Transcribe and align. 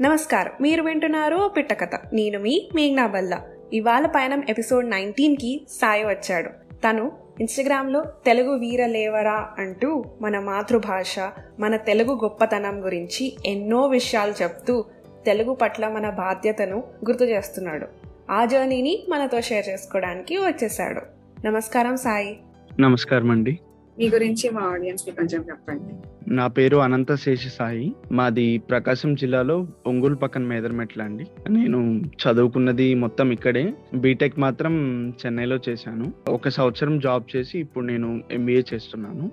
నమస్కారం. 0.00 0.52
మీరు 0.60 0.82
వింటున్నారు 0.82 1.50
పిట్టకథ. 1.56 1.90
నేను 2.12 2.38
మీ 2.38 2.68
మేఘ్నా 2.74 3.06
బల్లా. 3.06 3.42
ఇవాళ 3.72 4.06
పయనం 4.06 4.42
ఎపిసోడ్ 4.48 4.90
నైన్టీన్కి 4.90 5.66
సాయి 5.70 6.04
వచ్చాడు. 6.04 6.48
తను 6.76 7.12
ఇన్స్టాగ్రామ్లో 7.40 8.04
తెలుగు 8.24 8.58
వీర 8.58 8.86
లేవరా 8.86 9.50
అంటూ 9.58 10.04
మన 10.20 10.38
మాతృభాష 10.38 11.18
మన 11.60 11.76
తెలుగు 11.76 12.14
గొప్పతనం 12.14 12.84
గురించి 12.84 13.36
ఎన్నో 13.46 13.86
విషయాలు 13.86 14.42
చెప్తూ 14.42 14.84
తెలుగు 15.26 15.54
పట్ల 15.54 15.88
మన 15.88 16.10
బాధ్యతను 16.10 16.76
గుర్తు 16.76 17.24
చేస్తున్నాడు. 17.24 17.86
ఆ 18.30 18.44
జర్నీని 18.44 19.04
మనతో 19.08 19.40
షేర్ 19.40 19.68
చేసుకోవడానికి 19.68 20.36
వచ్చేసాడు 20.36 21.00
నమస్కారం 21.46 21.96
సాయి. 21.96 22.40
నమస్కారం 22.80 23.30
అండి 23.30 23.58
మీ 23.98 24.08
గురించి 24.08 24.50
మా 24.50 24.62
ఆడియన్స్కి 24.62 25.10
కొంచెం 25.10 25.44
చెప్పండి. 25.48 26.08
నా 26.28 26.46
పేరు 26.46 26.76
అనంత 26.76 27.14
శేషి 27.14 27.48
సాయి. 27.48 27.92
మాది 28.12 28.58
ప్రకాశం 28.58 29.14
జిల్లాలో 29.14 29.66
ఒంగోలు 29.86 30.14
పక్కన 30.14 30.42
మేదర్మెట్ల 30.42 31.02
అండి. 31.02 31.26
నేను 31.50 32.02
చదువుకున్నది 32.04 32.94
మొత్తం 32.94 33.32
ఇక్కడే. 33.32 33.74
బీటెక్ 33.94 34.38
మాత్రం 34.38 35.08
చెన్నైలో 35.08 35.58
చేశాను. 35.68 36.12
ఒక 36.28 36.48
సంవత్సరం 36.48 36.98
జాబ్ 36.98 37.36
చేసి 37.36 37.58
ఇప్పుడు 37.58 37.84
నేను 37.84 38.22
ఎంబీఏ 38.30 38.62
చేస్తున్నాను. 38.74 39.30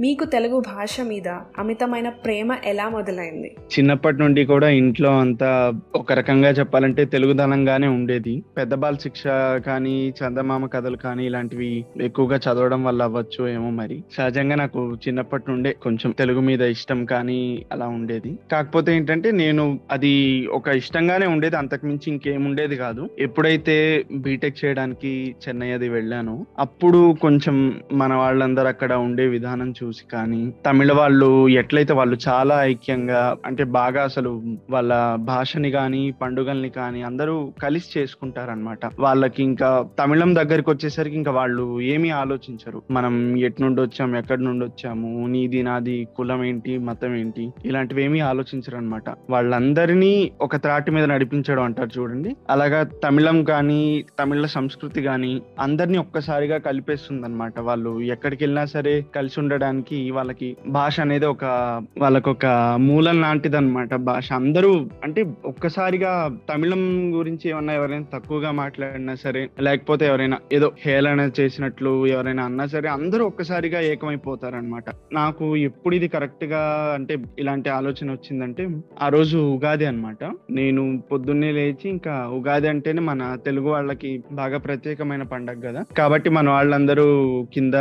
మీకు 0.00 0.24
తెలుగు 0.24 0.60
భాష 0.60 1.00
మీద 1.00 1.28
అమితమైన 1.58 2.08
ప్రేమ 2.08 2.56
ఎలా 2.64 2.88
మొదలైంది? 2.88 3.56
చిన్నప్పటి 3.78 4.18
నుండి 4.18 4.44
కూడా 4.44 4.68
ఇంట్లో 4.68 5.18
అంతా 5.18 5.72
ఒక 5.94 6.12
రకంగా 6.12 6.48
చెప్పాలంటే 6.48 7.04
తెలుగుదనంగానే 7.04 7.86
ఉండేది. 7.86 8.42
పెద్ద 8.56 8.74
బాల 8.74 8.94
శిక్ష 8.94 9.22
కానీ 9.66 10.08
చందమామ 10.08 10.66
కథలు 10.66 10.96
కానీ 10.96 11.26
ఇలాంటివి 11.26 11.84
ఎక్కువగా 12.00 12.36
చదవడం 12.36 12.84
వల్ల 12.84 13.02
అవ్వచ్చు 13.02 13.48
ఏమో 13.48 13.70
మరి. 13.70 14.04
సహజంగా 14.12 14.56
నాకు 14.56 14.96
చిన్నప్పటి 15.08 15.44
నుండే 15.48 15.72
కొంచెం 15.72 16.10
తెలుగు 16.10 16.40
మీద 16.40 16.62
ఇష్టం 16.62 17.04
కానీ 17.04 17.66
అలా 17.72 17.86
ఉండేది. 17.86 18.38
కాకపోతే 18.52 18.96
ఏంటంటే 18.96 19.30
నేను 19.30 19.80
అది 19.90 20.46
ఒక 20.46 20.68
ఇష్టంగానే 20.68 21.26
ఉండేది. 21.26 21.56
అంతకు 21.56 21.86
మించి 21.86 22.12
ఇంకేముండేది 22.12 22.76
కాదు. 22.76 23.08
ఎప్పుడైతే 23.18 24.04
బీటెక్ 24.14 24.64
చేయడానికి 24.64 25.34
చెన్నై 25.48 25.70
అది 25.70 25.88
వెళ్ళానో 25.88 26.46
అప్పుడు 26.58 27.16
కొంచెం 27.20 27.80
మన 27.92 28.14
వాళ్ళందరూ 28.14 28.68
అక్కడ 28.68 28.92
ఉండే 28.92 29.26
విధానం 29.26 29.70
చూసి 29.70 29.83
చూసి 29.84 30.04
కానీ 30.12 30.42
తమిళ 30.66 30.92
వాళ్ళు 30.92 31.48
ఎట్లయితే 31.48 31.92
వాళ్ళు 31.92 32.18
చాలా 32.28 32.64
ఐక్యంగా 32.64 33.36
అంటే 33.46 33.64
బాగా 33.64 34.02
అసలు 34.04 34.42
వాళ్ళ 34.70 35.14
భాషని 35.14 35.70
కానీ 35.70 36.10
పండుగల్ని 36.22 36.70
కానీ 36.70 37.02
అందరూ 37.02 37.52
కలిసి 37.62 37.98
చేసుకుంటారనమాట 37.98 38.80
వాళ్ళకి 39.00 39.42
ఇంకా 39.42 39.86
తమిళం 39.98 40.34
దగ్గరికి 40.34 40.70
వచ్చేసరికి 40.70 41.16
ఇంకా 41.16 41.32
వాళ్ళు 41.32 41.80
ఏమీ 41.80 42.10
ఆలోచించరు. 42.10 42.82
మనం 42.90 43.38
ఎట్నుండి 43.38 43.80
వచ్చాము 43.80 44.16
ఎక్కడి 44.16 44.44
నుండి 44.44 44.64
వచ్చాము 44.64 45.26
నీది 45.26 45.62
నాది 45.62 46.08
కులం 46.16 46.44
ఏంటి 46.44 46.78
మతం 46.78 47.14
ఏంటి 47.16 47.52
ఇలాంటివి 47.64 48.04
ఏమీ 48.04 48.20
ఆలోచించరు 48.20 48.76
అనమాట 48.76 49.08
వాళ్ళందరినీ 49.30 50.32
ఒక 50.40 50.56
త్రాటి 50.56 50.90
మీద 50.90 51.04
నడిపించడం 51.04 51.62
అంటారు 51.62 51.90
చూడండి. 51.98 52.36
అలాగా 52.50 52.82
తమిళం 52.82 53.44
కానీ 53.44 54.04
తమిళ 54.18 54.46
సంస్కృతి 54.46 55.02
కానీ 55.02 55.42
అందరినీ 55.60 55.98
ఒక్కసారిగా 55.98 56.58
కలిపేస్తుంది 56.58 57.24
అనమాట 57.24 57.60
వాళ్ళు 57.60 58.00
ఎక్కడికి 58.00 58.44
వెళ్ళినా 58.44 58.64
సరే 58.64 58.94
కలిసి 59.16 59.40
ఉండడానికి 59.40 59.73
వాళ్ళకి 60.10 60.48
భాష 60.68 61.00
అనేది 61.00 61.26
ఒక 61.26 61.44
వాళ్ళకు 61.98 62.30
ఒక 62.30 62.46
మూలం 62.78 63.20
లాంటిది 63.20 63.56
అనమాట 63.56 63.94
భాష. 64.04 64.32
అందరూ 64.32 64.70
అంటే 65.04 65.20
ఒక్కసారిగా 65.44 66.12
తమిళం 66.50 66.82
గురించి 67.14 67.50
ఏమన్నా 67.50 67.72
ఎవరైనా 67.72 68.06
తక్కువగా 68.14 68.52
మాట్లాడినా 68.52 69.14
సరే 69.14 69.42
లేకపోతే 69.60 70.06
ఎవరైనా 70.06 70.38
ఏదో 70.52 70.72
హేళన 70.80 71.30
చేసినట్లు 71.40 72.06
ఎవరైనా 72.06 72.44
అన్నా 72.44 72.66
సరే 72.66 72.88
అందరూ 72.88 73.26
ఒక్కసారిగా 73.26 73.80
ఏకమైపోతారు 73.80 74.56
అనమాట 74.56 74.84
నాకు 75.12 75.56
ఎప్పుడు 75.62 75.94
ఇది 75.94 76.08
కరెక్ట్గా 76.08 76.62
అంటే 76.94 77.14
ఇలాంటి 77.38 77.68
ఆలోచన 77.70 78.10
వచ్చిందంటే 78.10 78.64
ఆ 79.02 79.08
రోజు 79.08 79.38
ఉగాది 79.54 79.86
అనమాట 79.86 80.22
నేను 80.50 81.02
పొద్దున్నే 81.12 81.52
లేచి 81.52 81.88
ఇంకా 81.88 82.26
ఉగాది 82.28 82.68
అంటేనే 82.68 83.00
మన 83.00 83.36
తెలుగు 83.46 83.68
వాళ్ళకి 83.68 84.10
బాగా 84.32 84.58
ప్రత్యేకమైన 84.58 85.22
పండగ 85.22 85.60
కదా. 85.68 85.80
కాబట్టి 85.98 86.28
మన 86.30 86.48
వాళ్ళందరూ 86.50 87.06
కింద 87.54 87.74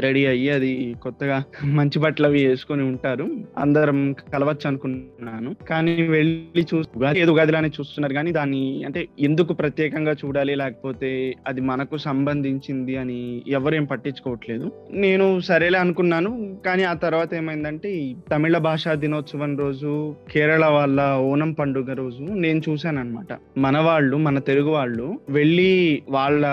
రెడీ 0.00 0.26
అయ్యి 0.26 0.50
అది 0.50 0.72
కొత్తగా 1.02 1.33
మంచి 1.64 1.98
బట్టలు 1.98 2.26
అవి 2.26 2.46
వేసుకొని 2.46 2.82
ఉంటారు. 2.82 3.26
అందరం 3.58 4.12
కలవచ్చు 4.12 4.66
అనుకున్నాను. 4.66 5.56
కానీ 5.70 5.94
వెళ్ళి 6.02 6.66
చూసి 6.74 6.88
ఉగాది 6.96 7.20
ఏదో 7.20 7.32
ఉగాదిలానే 7.32 7.68
చూస్తున్నారు. 7.68 8.14
కానీ 8.14 8.32
దాన్ని 8.32 8.84
అంటే 8.84 9.08
ఎందుకు 9.20 9.52
ప్రత్యేకంగా 9.52 10.12
చూడాలి? 10.12 10.54
లేకపోతే 10.54 11.34
అది 11.48 11.60
మనకు 11.60 11.96
సంబంధించింది 11.96 12.96
అని 12.96 13.42
ఎవరేం 13.48 13.84
పట్టించుకోవట్లేదు. 13.84 14.72
నేను 14.90 15.40
సరేలే 15.40 15.78
అనుకున్నాను. 15.78 16.58
కానీ 16.66 16.82
ఆ 16.82 16.92
తర్వాత 16.92 17.34
ఏమైందంటే 17.34 18.14
తమిళ 18.32 18.58
భాషా 18.58 18.94
దినోత్సవం 18.94 19.58
రోజు 19.58 20.14
కేరళ 20.32 20.64
వాళ్ళ 20.66 21.00
ఓనం 21.16 21.52
పండుగ 21.52 21.92
రోజు 21.92 22.22
నేను 22.22 22.60
చూశాను 22.68 22.98
అనమాట 22.98 23.32
మన 23.58 23.78
వాళ్ళు 23.78 24.16
మన 24.16 24.38
తెలుగు 24.38 24.70
వాళ్ళు 24.70 25.18
వెళ్ళి 25.28 26.02
వాళ్ళ 26.08 26.44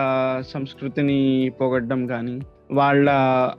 సంస్కృతిని 0.54 1.52
పొగడ్డం 1.62 2.08
కానీ 2.08 2.40
వాళ్ళ 2.72 3.10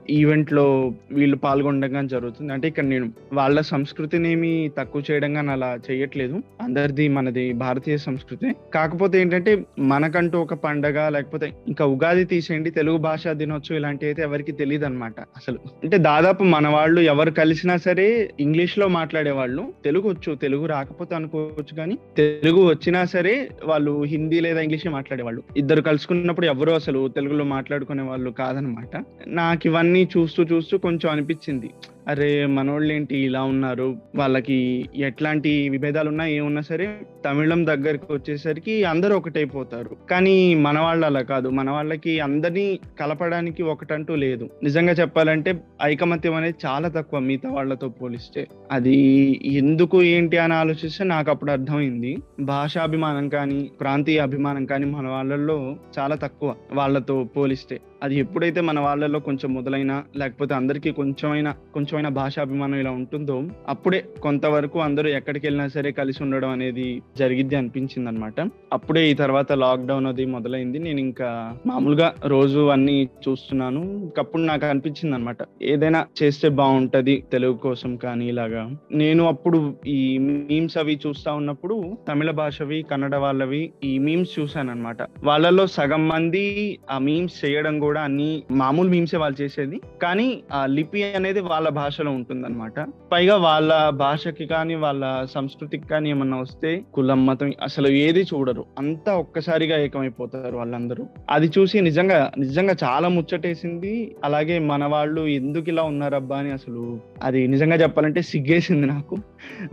ఈవెంట్లో 0.09 0.93
వీళ్ళు 1.11 1.37
పాల్గొనడం 1.37 2.07
జరుగుతుంది. 2.07 2.53
అంటే 2.53 2.67
ఇక్కడ 2.67 2.83
నేను 2.83 3.13
వాళ్ళ 3.33 3.61
సంస్కృతిని 3.61 4.31
ఏమి 4.31 4.71
తక్కువ 4.77 5.03
చేయడం 5.11 5.33
కానీ 5.33 5.49
అలా 5.49 5.79
చేయట్లేదు. 5.91 6.43
అందరిది 6.61 7.07
మనది 7.07 7.53
భారతీయ 7.53 7.97
సంస్కృతి. 7.97 8.55
కాకపోతే 8.73 9.21
ఏంటంటే 9.21 9.65
మనకంటూ 9.79 10.39
ఒక 10.39 10.53
పండగ 10.53 11.09
లేకపోతే 11.09 11.53
ఇంకా 11.67 11.85
ఉగాది 11.85 12.25
తీసేయండి 12.25 12.69
తెలుగు 12.69 12.97
భాషా 12.97 13.33
దినోత్సవం 13.33 13.77
ఇలాంటివి 13.77 14.09
అయితే 14.09 14.21
ఎవరికి 14.21 14.51
తెలియదు 14.51 14.85
అనమాట 14.85 15.19
అసలు. 15.19 15.59
అంటే 15.83 15.97
దాదాపు 15.97 16.43
మన 16.43 16.67
వాళ్ళు 16.67 17.01
ఎవరు 17.01 17.31
కలిసినా 17.31 17.77
సరే 17.77 18.29
ఇంగ్లీష్లో 18.39 18.87
మాట్లాడే 18.87 19.31
వాళ్ళు 19.31 19.73
తెలుగు 19.83 20.09
వచ్చు 20.09 20.35
తెలుగు 20.35 20.65
రాకపోతే 20.65 21.15
అనుకోవచ్చు 21.15 21.75
కానీ 21.77 21.97
తెలుగు 22.17 22.67
వచ్చినా 22.69 23.05
సరే 23.05 23.49
వాళ్ళు 23.65 24.03
హిందీ 24.03 24.39
లేదా 24.39 24.61
ఇంగ్లీష్ 24.61 24.87
మాట్లాడేవాళ్ళు. 24.87 25.43
ఇద్దరు 25.57 25.81
కలుసుకున్నప్పుడు 25.81 26.45
ఎవరు 26.45 26.71
అసలు 26.71 27.07
తెలుగులో 27.07 27.43
మాట్లాడుకునే 27.43 28.03
వాళ్ళు 28.03 28.29
కాదనమాట 28.29 29.02
నాకు 29.27 29.67
ఇవన్నీ 29.67 30.09
చూస్తూ 30.17 30.43
చూస్తూ 30.43 30.77
కొంచెం 30.77 31.11
అనిపించింది. 31.11 31.69
అరే 32.07 32.45
మనోళ్ళు 32.45 32.93
ఏంటి 32.93 33.17
ఇలా 33.17 33.43
ఉన్నారు? 33.43 33.95
వాళ్ళకి 34.15 34.89
ఎట్లాంటి 34.95 35.69
విభేదాలు 35.69 36.09
ఉన్నా 36.09 36.27
ఏమున్నా 36.27 36.61
సరే 36.61 36.99
తమిళం 37.25 37.67
దగ్గరికి 37.67 38.13
వచ్చేసరికి 38.13 38.83
అందరూ 38.83 39.17
ఒకటైపోతారు. 39.17 39.95
కానీ 40.11 40.55
మన 40.55 40.79
వాళ్ళు 40.79 41.05
అలా 41.05 41.21
కాదు. 41.21 41.49
మన 41.49 41.69
వాళ్ళకి 41.69 42.19
అందరినీ 42.19 42.79
కలపడానికి 42.99 43.63
ఒకటంటూ 43.63 44.15
లేదు. 44.15 44.49
నిజంగా 44.63 44.91
చెప్పాలంటే 44.91 45.63
ఐకమత్యం 45.83 46.35
అనేది 46.35 46.55
చాలా 46.65 46.87
తక్కువ 46.87 47.19
మిగతా 47.19 47.49
వాళ్ళతో 47.49 47.89
పోలిస్తే. 47.89 48.47
అది 48.71 49.39
ఎందుకు 49.45 50.03
ఏంటి 50.03 50.37
అని 50.37 50.53
ఆలోచిస్తే 50.53 51.03
నాకు 51.03 51.31
అప్పుడు 51.31 51.51
అర్థమైంది. 51.51 52.17
భాషాభిమానం 52.39 53.29
కానీ 53.29 53.71
ప్రాంతీయ 53.79 54.19
అభిమానం 54.19 54.65
కానీ 54.65 54.85
మన 54.85 55.07
వాళ్ళల్లో 55.07 55.75
చాలా 55.99 56.15
తక్కువ 56.15 56.55
వాళ్ళతో 56.73 57.23
పోలిస్తే. 57.23 57.79
అది 58.03 58.15
ఎప్పుడైతే 58.15 58.61
మన 58.61 58.79
వాళ్ళలో 58.79 59.19
కొంచెం 59.19 59.53
మొదలైనా 59.53 60.03
లేకపోతే 60.17 60.53
అందరికీ 60.53 60.91
కొంచెమైనా 60.91 61.55
కొంచెమైనా 61.93 62.09
భాషాభిమానం 62.21 62.77
ఇలా 62.79 62.91
ఉంటుందో 62.91 63.33
అప్పుడే 63.69 63.97
కొంతవరకు 64.21 64.77
అందరూ 64.79 65.07
ఎక్కడికి 65.09 65.45
వెళ్ళినా 65.45 65.65
సరే 65.67 65.89
కలిసి 65.97 66.19
ఉండడం 66.23 66.49
అనేది 66.49 66.85
జరిగిద్ది 67.17 67.55
అనిపించింది 67.55 68.07
అనమాట 68.09 68.41
అప్పుడే 68.73 69.01
ఈ 69.09 69.13
తర్వాత 69.13 69.51
లాక్డౌన్ 69.63 70.07
అది 70.11 70.23
మొదలైంది. 70.25 70.79
నేను 70.85 70.99
ఇంకా 70.99 71.27
మామూలుగా 71.67 72.07
రోజు 72.25 72.61
అన్ని 72.75 72.95
చూస్తున్నాను. 73.25 73.81
అప్పుడు 74.19 74.41
నాకు 74.41 74.65
అనిపించింది 74.65 75.13
అనమాట 75.15 75.37
ఏదైనా 75.61 76.01
చేస్తే 76.21 76.49
బాగుంటది 76.61 77.15
తెలుగు 77.31 77.57
కోసం 77.65 77.93
కానీ 78.05 78.25
ఇలాగా. 78.27 78.63
నేను 78.91 79.25
అప్పుడు 79.27 79.59
ఈ 79.87 80.17
మీమ్స్ 80.49 80.77
అవి 80.77 80.95
చూస్తా 81.07 81.33
ఉన్నప్పుడు 81.41 81.77
తమిళ 82.09 82.31
భాషవి 82.41 82.81
కన్నడ 82.91 83.15
వాళ్ళవి 83.25 83.63
ఈ 83.83 83.93
మీమ్స్ 84.07 84.33
చూసాను 84.39 84.71
అనమాట 84.71 84.97
వాళ్ళలో 85.23 85.67
సగం 85.77 86.03
మంది 86.07 86.45
ఆ 86.91 86.97
మీమ్స్ 87.09 87.37
చేయడం 87.45 87.77
కూడా 87.85 88.01
అన్ని 88.01 88.31
మామూలు 88.63 88.89
మీమ్సే 88.89 89.21
వాళ్ళు 89.25 89.39
చేసేది. 89.43 89.79
కానీ 90.01 90.27
ఆ 90.53 90.63
లిపి 90.77 90.99
అనేది 91.03 91.41
వాళ్ళ 91.53 91.69
భాషలో 91.83 92.11
ఉంటుందన్నమాట. 92.11 92.79
పైగా 93.11 93.37
వాళ్ళ 93.37 93.89
భాషకి 93.89 94.45
కానీ 94.45 94.75
వాళ్ళ 94.75 95.25
సంస్కృతికి 95.25 95.87
కానీ 95.87 96.09
ఏమన్నా 96.09 96.37
వస్తే 96.37 96.81
కులం 96.93 97.25
మతం 97.25 97.51
అసలు 97.63 97.87
ఏది 97.87 98.21
చూడరు. 98.21 98.65
అంతా 98.79 99.15
ఒక్కసారిగా 99.15 99.77
ఏకమైపోతారు 99.79 100.57
వాళ్ళందరూ. 100.57 101.05
అది 101.29 101.51
చూసి 101.59 101.81
నిజంగా 101.81 102.31
నిజంగా 102.37 102.75
చాలా 102.83 103.07
ముచ్చటేసింది. 103.07 104.15
అలాగే 104.23 104.59
మన 104.59 104.85
వాళ్ళు 104.85 105.27
ఎందుకు 105.27 105.69
ఇలా 105.69 105.83
ఉన్నారబ్బా 105.83 106.37
అని 106.37 106.51
అసలు 106.51 106.99
అది 107.23 107.47
నిజంగా 107.47 107.75
చెప్పాలంటే 107.75 108.21
సిగ్గేసింది 108.21 108.87
నాకు. 108.87 109.17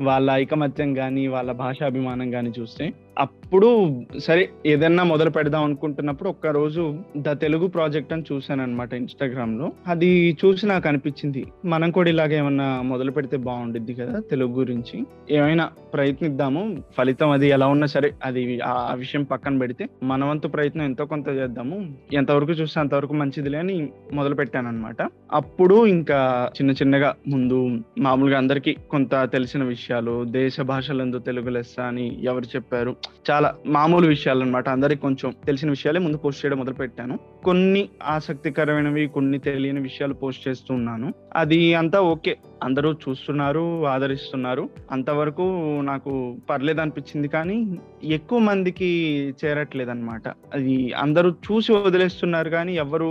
వాళ్ళ 0.01 0.31
ఐకమత్యం 0.31 0.95
కానీ 0.95 1.27
వాళ్ళ 1.27 1.53
భాషాభిమానం 1.53 2.31
కానీ 2.31 2.53
చూస్తే. 2.61 2.93
అప్పుడు 3.21 3.69
సరే 4.19 4.49
ఏదన్నా 4.67 5.03
మొదలు 5.03 5.31
పెడదాం 5.31 5.65
అనుకుంటున్నప్పుడు 5.65 6.29
ఒక్క 6.29 6.47
రోజు 6.47 6.83
ద 7.17 7.33
తెలుగు 7.33 7.67
ప్రాజెక్ట్ 7.67 8.13
అని 8.13 8.25
చూసాను 8.33 8.63
అనమాట 8.63 8.93
ఇన్స్టాగ్రామ్లో 8.95 9.73
అది 9.87 10.39
చూసి 10.41 10.67
నాకు 10.67 10.89
అనిపించింది 10.89 11.43
మనం 11.65 11.91
కూడా 11.91 12.11
ఇలాగ 12.11 12.33
ఏమన్నా 12.33 12.83
మొదలు 12.83 13.11
పెడితే 13.11 13.37
బాగుండిద్ది 13.37 13.95
కదా 13.95 14.21
తెలుగు 14.31 14.53
గురించి. 14.53 14.97
ఏమైనా 15.31 15.65
ప్రయత్నిద్దాము 15.95 16.63
ఫలితం 16.99 17.31
అది 17.31 17.49
ఎలా 17.49 17.67
ఉన్నా 17.67 17.87
సరే 17.87 18.11
అది 18.25 18.61
ఆ 18.61 18.95
విషయం 18.95 19.23
పక్కన 19.25 19.59
పెడితే 19.59 19.89
మనవంతు 20.03 20.49
ప్రయత్నం 20.49 20.85
ఎంతో 20.85 21.05
కొంత 21.05 21.29
చేద్దాము. 21.31 21.79
ఎంతవరకు 22.13 22.53
చూస్తే 22.53 22.81
అంతవరకు 22.81 23.15
మంచిదిలే 23.15 23.59
అని 23.59 23.77
మొదలు 24.13 24.35
పెట్టాను 24.35 24.69
అనమాట 24.69 25.01
అప్పుడు 25.33 25.87
ఇంకా 25.87 26.21
చిన్న 26.57 26.71
చిన్నగా 26.73 27.15
ముందు 27.29 27.61
మామూలుగా 27.99 28.39
అందరికీ 28.39 28.77
కొంత 28.91 29.15
తెలిసిన 29.33 29.63
విషయాలు 29.65 30.25
దేశ 30.31 30.61
భాషలందు 30.61 31.19
తెలుగు 31.19 31.51
లెస్స 31.51 31.81
అని 31.81 32.19
ఎవరు 32.25 32.45
చెప్పారు 32.57 32.95
చాలా 33.27 33.49
మామూలు 33.67 34.07
విషయాలు 34.07 34.43
అనమాట 34.43 34.69
అందరికి 34.69 35.01
కొంచెం 35.01 35.31
తెలిసిన 35.47 35.71
విషయాలే 35.71 35.99
ముందు 35.99 36.17
పోస్ట్ 36.17 36.43
చేయడం 36.43 36.59
మొదలు 36.59 36.75
పెట్టాను 36.75 37.15
కొన్ని 37.45 37.83
ఆసక్తికరమైనవి 38.15 39.07
కొన్ని 39.09 39.39
తెలియని 39.39 39.81
విషయాలు 39.81 40.15
పోస్ట్ 40.15 40.49
చేస్తున్నాను 40.49 41.09
అది 41.37 41.75
అంతా 41.75 42.01
ఓకే. 42.11 42.33
అందరూ 42.63 42.93
చూస్తున్నారు 43.03 43.63
ఆదరిస్తున్నారు. 43.85 44.65
అంతవరకు 44.91 45.45
నాకు 45.83 46.11
పర్లేదు 46.49 46.81
అనిపించింది 46.81 47.29
కానీ 47.29 47.57
ఎక్కువ 48.11 48.39
మందికి 48.41 48.89
చేరట్లేదు 49.41 49.91
అనమాట 49.91 50.27
అది 50.55 50.75
అందరూ 50.97 51.31
చూసి 51.47 51.73
వదిలేస్తున్నారు 51.79 52.51
కానీ 52.51 52.75
ఎవరు 52.77 53.09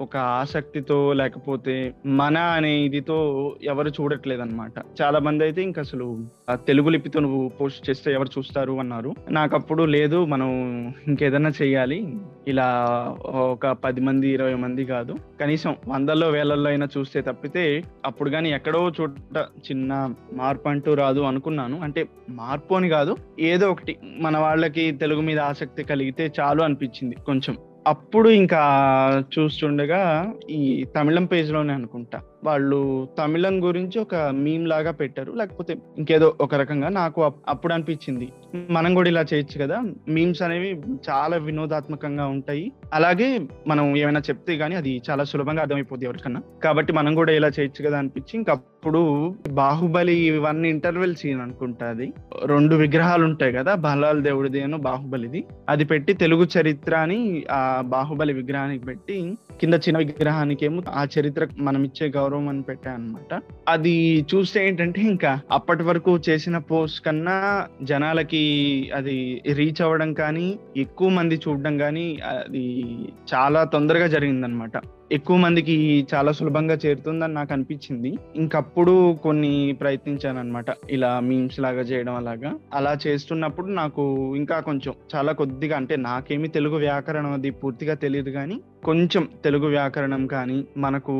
ఒక 0.00 0.14
ఆసక్తితో 0.40 1.12
లేకపోతే 1.12 1.76
మన 2.20 2.38
అనే 2.56 2.72
ఇదితో 2.84 3.18
ఎవరు 3.64 3.88
చూడట్లేదు 3.90 4.42
అనమాట 4.42 4.76
చాలా 5.00 5.18
మంది 5.18 5.44
అయితే 5.44 5.62
ఇంకా 5.62 5.80
అసలు 5.80 6.08
తెలుగు 6.66 6.90
లిపితో 6.90 7.20
నువ్వు 7.20 7.48
పోస్ట్ 7.58 7.90
చేస్తే 7.90 8.12
ఎవరు 8.12 8.30
చూస్తారు 8.36 8.74
అన్నారు. 8.80 9.12
నాకు 9.40 9.56
అప్పుడు 9.56 9.82
లేదు 9.82 10.24
మనం 10.24 10.48
ఇంకేదైనా 11.08 11.50
చేయాలి 11.62 12.14
ఇలా 12.48 12.68
ఒక 13.26 13.66
పది 13.66 14.00
మంది 14.00 14.28
ఇరవై 14.28 14.54
మంది 14.54 14.84
కాదు. 14.84 15.16
కనీసం 15.40 15.76
వందల్లో 15.88 16.28
వేలల్లో 16.30 16.70
అయినా 16.70 16.88
చూస్తే 16.98 17.20
తప్పితే 17.20 17.82
అప్పుడు 18.06 18.30
కానీ 18.30 18.52
ఎక్కడో 18.52 18.92
చోట 19.00 19.10
చిన్న 19.38 20.14
మార్పు 20.32 20.68
అంటూ 20.68 20.94
రాదు 20.94 21.20
అనుకున్నాను. 21.20 21.80
అంటే 21.80 22.08
మార్పు 22.30 22.74
అని 22.74 22.88
కాదు 22.88 23.16
ఏదో 23.40 23.70
ఒకటి 23.70 23.96
మన 24.18 24.38
వాళ్ళకి 24.38 24.92
తెలుగు 24.92 25.20
మీద 25.20 25.38
ఆసక్తి 25.38 25.82
కలిగితే 25.82 26.32
చాలు 26.40 26.62
అనిపించింది 26.62 27.16
కొంచెం. 27.26 27.56
అప్పుడు 27.86 28.28
ఇంకా 28.28 28.62
చూస్తుండగా 29.38 30.32
ఈ 30.50 30.84
తమిళం 30.96 31.24
పేజ్లోనే 31.24 31.72
అనుకుంటా. 31.74 32.20
వాళ్ళు 32.44 33.08
తమిళం 33.18 33.64
గురించి 33.64 33.98
ఒక 33.98 34.14
మీమ్ 34.14 34.68
లాగా 34.68 34.90
పెట్టారు. 34.90 35.32
లేకపోతే 35.32 35.76
ఇంకేదో 35.98 36.36
ఒక 36.40 36.54
రకంగా 36.54 36.88
నాకు 36.88 37.32
అప్పుడు 37.48 37.72
అనిపించింది. 37.72 38.28
మనం 38.70 38.94
కూడా 38.94 39.08
ఇలా 39.08 39.20
చేయొచ్చు 39.20 39.66
కదా. 39.66 39.82
మీమ్స్ 40.08 40.42
అనేవి 40.42 40.80
చాలా 41.10 41.36
వినోదాత్మకంగా 41.36 42.26
ఉంటాయి. 42.26 42.72
అలాగే 42.94 43.40
మనం 43.66 43.96
ఏమైనా 43.96 44.20
చెప్తే 44.20 44.54
గానీ 44.54 44.74
అది 44.74 45.02
చాలా 45.10 45.24
సులభంగా 45.24 45.60
అర్థమైపోద్ది 45.60 46.06
ఎవరికన్నా. 46.06 46.42
కాబట్టి 46.64 46.92
మనం 46.92 47.14
కూడా 47.14 47.32
ఇలా 47.32 47.48
చేయొచ్చు 47.48 47.86
కదా 47.86 47.98
అనిపించి 47.98 48.38
ఇంకప్పుడు 48.38 49.34
బాహుబలి 49.50 50.38
వన్ 50.38 50.66
ఇంటర్వెల్ 50.66 51.14
సీన్ 51.14 51.40
అనుకుంటా 51.40 51.86
అది. 51.86 52.12
రెండు 52.44 52.74
విగ్రహాలు 52.74 53.24
ఉంటాయి 53.24 53.52
కదా 53.52 53.74
బలాల్ 53.74 54.22
దేవుడిది 54.22 54.62
అను 54.62 54.78
బాహుబలిది. 54.78 55.44
అది 55.68 55.84
పెట్టి 55.84 56.12
తెలుగు 56.12 56.46
చరిత్ర 56.60 56.96
అని 56.96 57.44
ఆ 57.50 57.82
బాహుబలి 57.84 58.32
విగ్రహానికి 58.32 58.84
పెట్టి 58.84 59.34
కింద 59.60 59.74
చిన్న 59.74 59.98
విగ్రహానికి 59.98 60.64
ఏమో 60.64 60.82
ఆ 60.88 61.06
చరిత్ర 61.18 61.46
మనం 61.58 61.84
ఇచ్చే 61.84 62.08
గౌరవం 62.08 62.29
అని 62.38 62.62
పెట్టాను 62.62 62.94
అనమాట 62.94 63.42
అది 63.68 64.24
చూస్తే 64.34 64.68
ఏంటంటే 64.68 65.00
ఇంకా 65.00 65.40
అప్పటి 65.50 65.82
వరకు 65.82 66.18
చేసిన 66.18 66.58
పోస్ట్ 66.58 67.04
కన్నా 67.04 67.66
జనాలకి 67.82 68.44
అది 68.94 69.42
రీచ్ 69.52 69.82
అవ్వడం 69.82 70.14
కానీ 70.14 70.58
ఎక్కువ 70.76 71.08
మంది 71.08 71.40
చూడడం 71.46 71.78
కానీ 71.78 72.06
అది 72.22 72.64
చాలా 73.34 73.64
తొందరగా 73.64 74.06
జరిగిందనమాట 74.06 74.76
ఎక్కువ 75.12 75.36
మందికి 75.36 76.06
చాలా 76.14 76.32
సులభంగా 76.32 76.74
చేరుతుందని 76.74 77.34
నాకు 77.34 77.52
అనిపించింది. 77.52 78.18
ఇంకప్పుడు 78.36 79.14
కొన్ని 79.22 79.76
ప్రయత్నించాను 79.80 80.38
అనమాట 80.38 80.66
ఇలా 80.90 81.20
మీమ్స్ 81.20 81.60
లాగా 81.60 81.80
చేయడం 81.80 82.14
అలాగా. 82.14 82.54
అలా 82.74 82.98
చేస్తున్నప్పుడు 83.06 83.66
నాకు 83.66 84.34
ఇంకా 84.36 84.60
కొంచెం 84.60 84.94
చాలా 85.14 85.32
కొద్దిగా 85.32 85.76
అంటే 85.76 85.96
నాకేమి 85.96 86.48
తెలుగు 86.48 86.76
వ్యాకరణం 86.76 87.32
అది 87.32 87.50
పూర్తిగా 87.50 87.94
తెలియదు 87.94 88.30
కానీ 88.30 88.60
కొంచెం 88.84 89.28
తెలుగు 89.44 89.66
వ్యాకరణం 89.66 90.26
కానీ 90.26 90.64
మనకు 90.76 91.14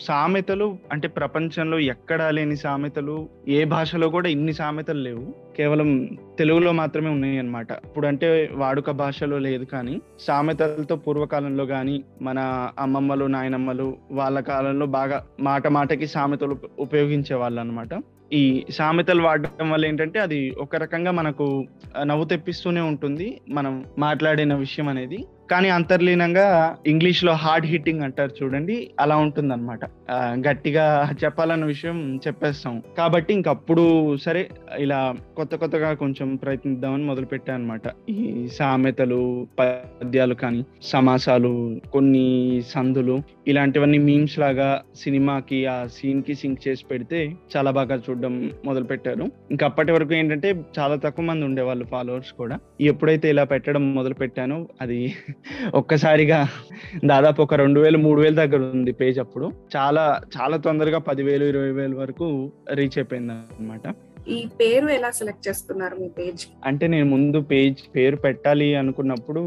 సామెతలు 0.00 0.78
అంటే 0.92 1.08
ప్రపంచంలో 1.08 1.78
ఎక్కడా 1.78 2.30
లేని 2.30 2.56
సామెతలు 2.56 3.28
ఏ 3.48 3.64
భాషలో 3.64 4.08
కూడా 4.08 4.28
ఇన్ని 4.28 4.52
సామెతలు 4.52 4.98
లేవు. 4.98 5.43
కేవలం 5.56 6.08
తెలుగులో 6.38 6.72
మాత్రమే 6.72 7.08
ఉన్నాయి 7.08 7.38
అన్నమాట 7.38 7.72
ఇప్పుడు 7.72 8.06
అంటే 8.06 8.50
వాడుక 8.52 8.90
భాషలో 8.90 9.38
లేదు 9.38 9.64
కానీ 9.64 10.00
సామెతలతో 10.20 10.96
పూర్వకాలంలో 10.96 11.66
కానీ 11.66 12.04
మన 12.22 12.70
అమ్మమ్మలు 12.78 13.24
నాయనమ్మలు 13.24 13.96
వాళ్ళ 14.10 14.40
కాలంలో 14.40 14.86
బాగా 14.86 15.26
మాట 15.40 15.66
మాటకి 15.66 16.06
సామెతలు 16.06 16.56
ఉపయోగించే 16.78 17.34
వాళ్ళు 17.34 17.60
అనమాట 17.60 17.88
ఈ 18.32 18.66
సామెతలు 18.70 19.22
వాడటం 19.22 19.70
వల్ల 19.70 19.86
ఏంటంటే 19.86 20.18
అది 20.18 20.54
ఒక 20.58 20.76
రకంగా 20.76 21.10
మనకు 21.10 21.64
నవ్వు 22.02 22.24
తెప్పిస్తూనే 22.24 22.80
ఉంటుంది. 22.80 23.40
మనం 23.50 23.84
మాట్లాడిన 23.98 24.54
విషయం 24.54 24.88
అనేది. 24.88 25.18
కానీ 25.50 25.68
అంతర్లీనంగా 25.68 26.76
ఇంగ్లీష్లో 26.86 27.32
హార్డ్ 27.32 27.66
హిట్టింగ్ 27.66 28.02
అంటారు 28.02 28.32
చూడండి 28.42 28.90
అలా 29.00 29.16
ఉంటుంది 29.16 29.52
అనమాట 29.52 29.84
గట్టిగా 30.48 30.84
చెప్పాలన్న 31.24 31.64
విషయం 31.64 32.20
చెప్పేస్తాం. 32.26 32.82
కాబట్టి 32.98 33.34
ఇంకప్పుడు 33.34 34.16
సరే 34.16 34.42
ఇలా 34.78 35.14
కొత్త 35.36 35.54
కొత్తగా 35.54 35.94
కొంచెం 35.94 36.36
ప్రయత్నిద్దామని 36.36 37.04
మొదలు 37.04 37.26
పెట్టాను 37.26 37.54
అనమాట 37.54 37.82
ఈ 38.10 38.48
సామెతలు 38.48 39.20
పద్యాలు 39.58 40.34
కానీ 40.34 40.64
సమాసాలు 40.82 41.80
కొన్ని 41.92 42.26
సందులు 42.74 43.22
ఇలాంటివన్నీ 43.48 43.98
మీమ్స్ 43.98 44.38
లాగా 44.38 44.68
సినిమాకి 44.96 45.66
ఆ 45.66 45.86
సీన్కి 45.86 46.34
సింక్ 46.34 46.68
చేసి 46.68 46.84
పెడితే 46.90 47.20
చాలా 47.56 47.70
బాగా 47.70 47.96
చూడడం 47.96 48.50
మొదలు 48.64 48.84
పెట్టారు 48.84 49.30
ఇంకా 49.50 49.66
అప్పటి 49.66 49.92
వరకు 49.92 50.14
ఏంటంటే 50.14 50.50
చాలా 50.78 50.96
తక్కువ 50.96 51.24
మంది 51.24 51.44
ఉండేవాళ్ళు 51.44 51.84
ఫాలోవర్స్ 51.84 52.32
కూడా. 52.32 52.58
ఎప్పుడైతే 52.80 53.30
ఇలా 53.30 53.44
పెట్టడం 53.44 53.94
మొదలు 53.94 54.14
పెట్టానో 54.14 54.68
అది 54.80 55.14
ఒక్కసారిగా 55.74 56.48
దాదాపు 57.04 57.42
ఒక 57.42 57.54
రెండు 57.54 57.80
వేలు 57.80 57.98
మూడు 57.98 58.20
వేల 58.20 58.34
దగ్గర 58.34 58.60
ఉంది 58.74 58.92
పేజ్ 58.92 59.18
అప్పుడు. 59.18 59.52
చాలా 59.76 60.20
చాలా 60.40 60.56
తొందరగా 60.56 60.98
పదివేలు 60.98 61.44
ఇరవై 61.44 61.70
వేలు 61.70 61.96
వరకు 61.96 62.52
రీచ్ 62.72 62.98
అయిపోయింది 62.98 63.32
అనమాట 63.32 63.94
ఈ 64.28 64.46
పేరు 64.60 64.88
ఎలా 64.88 65.10
సెలెక్ట్ 65.10 65.48
చేస్తున్నారు 65.48 65.96
మీ 66.00 66.08
పేజ్ 66.08 66.46
అంటే 66.66 66.86
నేను 66.86 67.06
ముందు 67.06 67.40
పేజ్ 67.40 67.96
పేరు 67.96 68.16
పెట్టాలి 68.16 68.74
అనుకున్నప్పుడు 68.74 69.40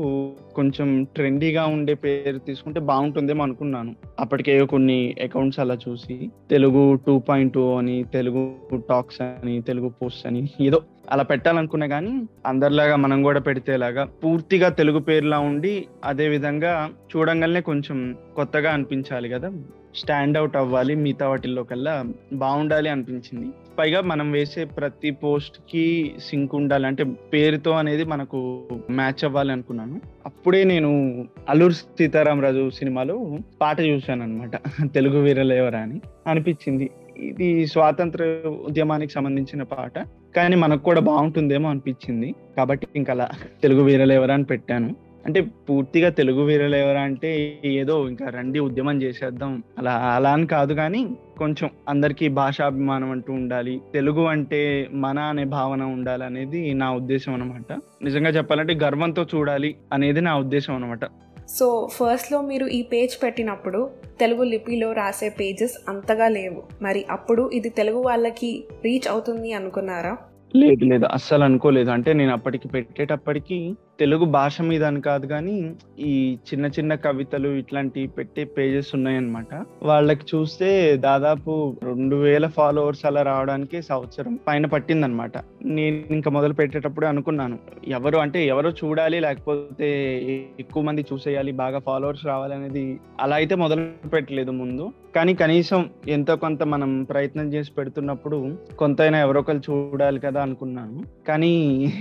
కొంచెం 0.55 1.07
ట్రెండీగా 1.15 1.65
ఉండే 1.65 1.93
పేరు 1.93 2.37
తీసుకుంటే 2.37 2.79
బాగుంటుందేమో 2.79 3.43
అనుకున్నాను. 3.43 3.95
అప్పటికే 4.19 4.65
కొన్ని 4.65 5.15
అకౌంట్స్ 5.23 5.59
అలా 5.59 5.77
చూసి 5.89 6.29
తెలుగు 6.49 6.99
టూ 7.07 7.19
పాయింట్ 7.19 7.53
టూ 7.53 7.73
అని 7.73 8.03
తెలుగు 8.13 8.55
టాక్స్ 8.89 9.21
అని 9.21 9.61
తెలుగు 9.61 9.89
పోస్ట్ 9.89 10.27
అని 10.27 10.49
ఏదో 10.61 10.81
అలా 11.09 11.23
పెట్టాలనుకున్నా 11.23 11.87
కానీ 11.87 12.21
అందరిలాగా 12.45 12.95
మనం 12.95 13.23
కూడా 13.23 13.39
పెడితేలాగా 13.39 14.05
పూర్తిగా 14.05 14.69
తెలుగు 14.69 14.99
పేరులా 14.99 15.39
ఉండి 15.39 15.87
అదే 16.03 16.27
విధంగా 16.27 16.89
చూడంగానే 17.15 17.61
కొంచెం 17.61 18.15
కొత్తగా 18.35 18.71
అనిపించాలి 18.71 19.29
కదా. 19.29 19.51
స్టాండ్ 19.95 20.37
అవుట్ 20.37 20.57
అవ్వాలి 20.57 20.95
మిగతా 20.95 21.27
వాటిల్లో 21.27 21.63
కల్లా 21.63 22.05
బాగుండాలి 22.33 22.89
అనిపించింది. 22.89 23.47
పైగా 23.79 24.01
మనం 24.01 24.31
వేసే 24.31 24.65
ప్రతి 24.65 25.11
పోస్ట్కి 25.11 26.11
సింక్ 26.29 26.55
ఉండాలి 26.55 26.87
అంటే 26.87 27.03
పేరుతో 27.03 27.71
అనేది 27.71 28.03
మనకు 28.03 28.67
మ్యాచ్ 28.89 29.25
అవ్వాలి 29.25 29.51
అనుకున్నాను. 29.51 30.01
అప్పుడే 30.25 30.63
నేను 30.63 31.25
అల్లూరు 31.49 31.73
సీతారామరాజు 31.73 32.69
సినిమాలో 32.69 33.37
పాట 33.61 33.79
చూశాను 33.79 34.23
అనమాట 34.23 34.51
తెలుగు 34.93 35.19
వీరలేవరా 35.21 35.79
అని. 35.79 36.01
అనిపించింది. 36.27 36.89
ఇది 37.19 37.65
స్వాతంత్ర 37.65 38.43
ఉద్యమానికి 38.47 39.13
సంబంధించిన 39.13 39.63
పాట. 39.63 39.99
కానీ 40.35 40.55
మనకు 40.55 40.83
కూడా 40.83 41.01
బాగుంటుందేమో 41.01 41.69
అనిపించింది. 41.69 42.35
కాబట్టి 42.57 42.87
ఇంకా 42.95 43.13
అలా 43.13 43.29
తెలుగు 43.63 43.81
వీరలేవరా 43.81 44.33
అని 44.33 44.43
పెట్టాను. 44.43 44.95
అంటే 45.25 45.41
పూర్తిగా 45.41 46.09
తెలుగు 46.09 46.43
వీరలేవరా 46.43 47.01
అంటే 47.01 47.61
ఏదో 47.65 48.09
ఇంకా 48.09 48.29
రండి 48.29 48.59
ఉద్యమం 48.59 49.01
చేసేద్దాం. 49.01 49.63
అలా 49.77 49.91
అలా 49.91 50.31
అని 50.31 50.47
కాదు 50.47 50.73
కానీ 50.73 51.15
కొంచెం 51.37 51.69
అందరికీ 51.89 52.27
భాషాభిమానం 52.27 53.11
అంటూ 53.11 53.33
ఉండాలి. 53.33 53.81
తెలుగు 53.93 54.25
అంటే 54.25 54.89
మన 54.93 55.19
అనే 55.19 55.43
భావన 55.43 55.83
ఉండాలి 55.83 56.23
అనేది 56.23 56.73
నా 56.73 56.91
ఉద్దేశం 56.93 57.33
అనమాట 57.33 57.79
నిజంగా 58.03 58.29
చెప్పాలంటే 58.29 58.73
గర్వంతో 58.73 59.27
చూడాలి 59.35 59.75
అనేది 59.93 60.21
నా 60.21 60.37
ఉద్దేశం 60.37 60.75
అనమాట 60.75 61.05
సో 61.47 61.87
ఫస్ట్లో 61.91 62.41
మీరు 62.41 62.67
ఈ 62.67 62.81
పేజ్ 62.81 63.23
పెట్టినప్పుడు 63.23 63.89
తెలుగు 64.19 64.43
లిపిలో 64.43 64.91
రాసే 64.91 65.29
పేజెస్ 65.29 65.89
అంతగా 65.89 66.27
లేవు. 66.27 66.63
మరి 66.81 67.05
అప్పుడు 67.09 67.49
ఇది 67.53 67.69
తెలుగు 67.69 68.01
వాళ్ళకి 68.01 68.63
రీచ్ 68.85 69.07
అవుతుంది 69.07 69.53
అనుకున్నారా? 69.53 70.17
లేదు 70.55 70.85
లేదు. 70.85 71.05
అస్సలు 71.05 71.43
అనుకోలేదు. 71.43 71.91
అంటే 71.91 72.13
నేను 72.13 72.31
అప్పటికి 72.31 72.67
పెట్టేటప్పటికి 72.67 73.75
తెలుగు 73.99 74.25
భాష 74.25 74.61
మీద 74.61 74.83
అని 74.83 75.01
కాదు 75.01 75.25
కానీ 75.27 75.75
ఈ 75.99 76.37
చిన్న 76.49 76.65
చిన్న 76.65 76.95
కవితలు 76.95 77.49
ఇట్లాంటి 77.49 78.07
పెట్టే 78.07 78.43
పేజెస్ 78.43 78.95
ఉన్నాయన్నమాట. 78.95 79.65
వాళ్ళకి 79.83 80.25
చూస్తే 80.35 80.97
దాదాపు 80.97 81.77
రెండు 81.83 82.15
వేల 82.15 82.47
ఫాలోవర్స్ 82.47 83.05
అలా 83.05 83.21
రావడానికి 83.21 83.81
సంవత్సరం 83.81 84.39
పైన 84.47 84.65
పట్టిందనమాట 84.65 85.31
నేను 85.65 86.13
ఇంకా 86.13 86.31
మొదలు 86.31 86.53
పెట్టేటప్పుడు 86.53 87.05
అనుకున్నాను 87.05 87.57
ఎవరు 87.87 88.17
అంటే 88.17 88.47
ఎవరో 88.47 88.69
చూడాలి 88.69 89.19
లేకపోతే 89.19 89.89
ఎక్కువ 90.59 90.83
మంది 90.83 91.05
చూసేయాలి 91.13 91.51
బాగా 91.51 91.79
ఫాలోవర్స్ 91.79 92.25
రావాలి 92.25 92.53
అనేది 92.53 92.99
అలా 93.21 93.35
అయితే 93.35 93.55
మొదలు 93.55 94.09
పెట్టలేదు 94.13 94.51
ముందు. 94.51 94.93
కానీ 95.15 95.33
కనీసం 95.33 95.89
ఎంతో 96.07 96.35
కొంత 96.35 96.63
మనం 96.63 97.03
ప్రయత్నం 97.03 97.53
చేసి 97.53 97.71
పెడుతున్నప్పుడు 97.77 98.57
కొంతైనా 98.77 99.19
ఎవరో 99.19 99.39
ఒకరు 99.39 99.61
చూడాలి 99.69 100.19
కదా 100.19 100.41
అనుకున్నాను. 100.41 101.03
కానీ 101.27 101.53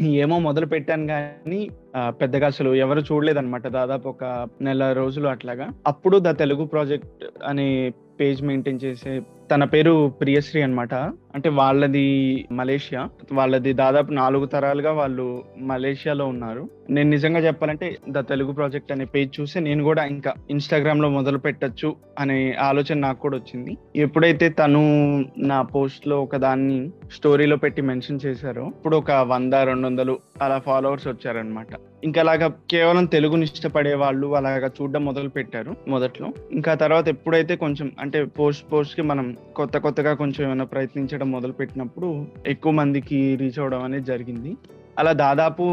ఏమో 0.02 0.38
మొదలు 0.38 0.66
పెట్టాను 0.66 1.06
కానీ 1.06 1.70
పెద్దగా 2.08 2.46
అసలు 2.46 2.74
ఎవరు 2.74 3.00
చూడలేదన్నమాట. 3.00 3.68
దాదాపు 3.68 4.08
ఒక 4.08 4.48
నెల 4.60 4.92
రోజులు 4.92 5.28
అట్లాగా. 5.28 5.68
అప్పుడు 5.86 6.18
ద 6.18 6.30
తెలుగు 6.30 6.64
ప్రాజెక్ట్ 6.64 7.24
అనే 7.44 7.92
పేజ్ 8.20 8.42
మెయింటైన్ 8.42 8.80
చేసే 8.84 9.22
తన 9.50 9.64
పేరు 9.64 10.08
ప్రియశ్రీ 10.08 10.62
అనమాట 10.62 10.94
అంటే 11.34 11.48
వాళ్ళది 11.48 12.46
మలేషియా. 12.52 13.08
వాళ్ళది 13.32 13.72
దాదాపు 13.72 14.12
నాలుగు 14.12 14.46
తరాలుగా 14.46 14.92
వాళ్ళు 14.92 15.44
మలేషియాలో 15.58 16.26
ఉన్నారు. 16.26 16.70
నేను 16.90 17.10
నిజంగా 17.10 17.40
చెప్పాలంటే 17.40 17.96
ద 18.08 18.18
తెలుగు 18.18 18.52
ప్రాజెక్ట్ 18.52 18.92
అనే 18.92 19.04
పేజ్ 19.04 19.40
చూసి 19.40 19.60
నేను 19.60 19.84
కూడా 19.84 20.04
ఇంకా 20.04 20.32
ఇన్స్టాగ్రామ్లో 20.50 21.08
మొదలు 21.08 21.38
పెట్టచ్చు 21.38 21.96
అనే 22.18 22.52
ఆలోచన 22.52 22.98
నాకు 22.98 23.20
కూడా 23.20 23.36
వచ్చింది. 23.36 23.76
ఎప్పుడైతే 23.96 24.48
తను 24.48 25.24
నా 25.38 25.62
పోస్ట్లో 25.62 26.22
ఒక 26.22 26.36
దాన్ని 26.36 26.90
స్టోరీలో 27.12 27.56
పెట్టి 27.56 27.82
మెన్షన్ 27.82 28.20
చేశారో 28.26 28.66
ఇప్పుడు 28.66 28.96
ఒక 28.96 29.10
వంద 29.10 29.54
రెండు 29.54 29.86
వందలు 29.86 30.18
అలా 30.42 30.58
ఫాలోవర్స్ 30.58 31.08
వచ్చారనమాట 31.08 31.66
ఇంకా 32.04 32.20
అలాగా 32.20 32.54
కేవలం 32.70 33.04
తెలుగుని 33.04 33.42
ఇష్టపడే 33.42 33.94
వాళ్ళు 33.94 34.36
అలాగా 34.36 34.70
చూడడం 34.82 35.04
మొదలు 35.04 35.28
పెట్టారు 35.28 35.74
మొదట్లో. 35.88 36.32
ఇంకా 36.52 36.74
తర్వాత 36.74 37.08
ఎప్పుడైతే 37.08 37.56
కొంచెం 37.56 37.92
అంటే 38.00 38.24
పోస్ట్ 38.24 38.72
పోస్ట్కి 38.72 39.02
మనం 39.02 39.35
కొత్త 39.56 39.76
కొత్తగా 39.78 40.14
కొంచెం 40.14 40.46
ఏమైనా 40.46 40.64
ప్రయత్నించడం 40.64 41.30
మొదలు 41.30 41.52
పెట్టినప్పుడు 41.52 42.26
ఎక్కువ 42.46 42.72
మందికి 42.72 43.36
రీచ్ 43.36 43.58
అవడం 43.58 43.82
అనేది 43.82 44.04
జరిగింది. 44.04 44.56
అలా 44.98 45.12
దాదాపు 45.12 45.64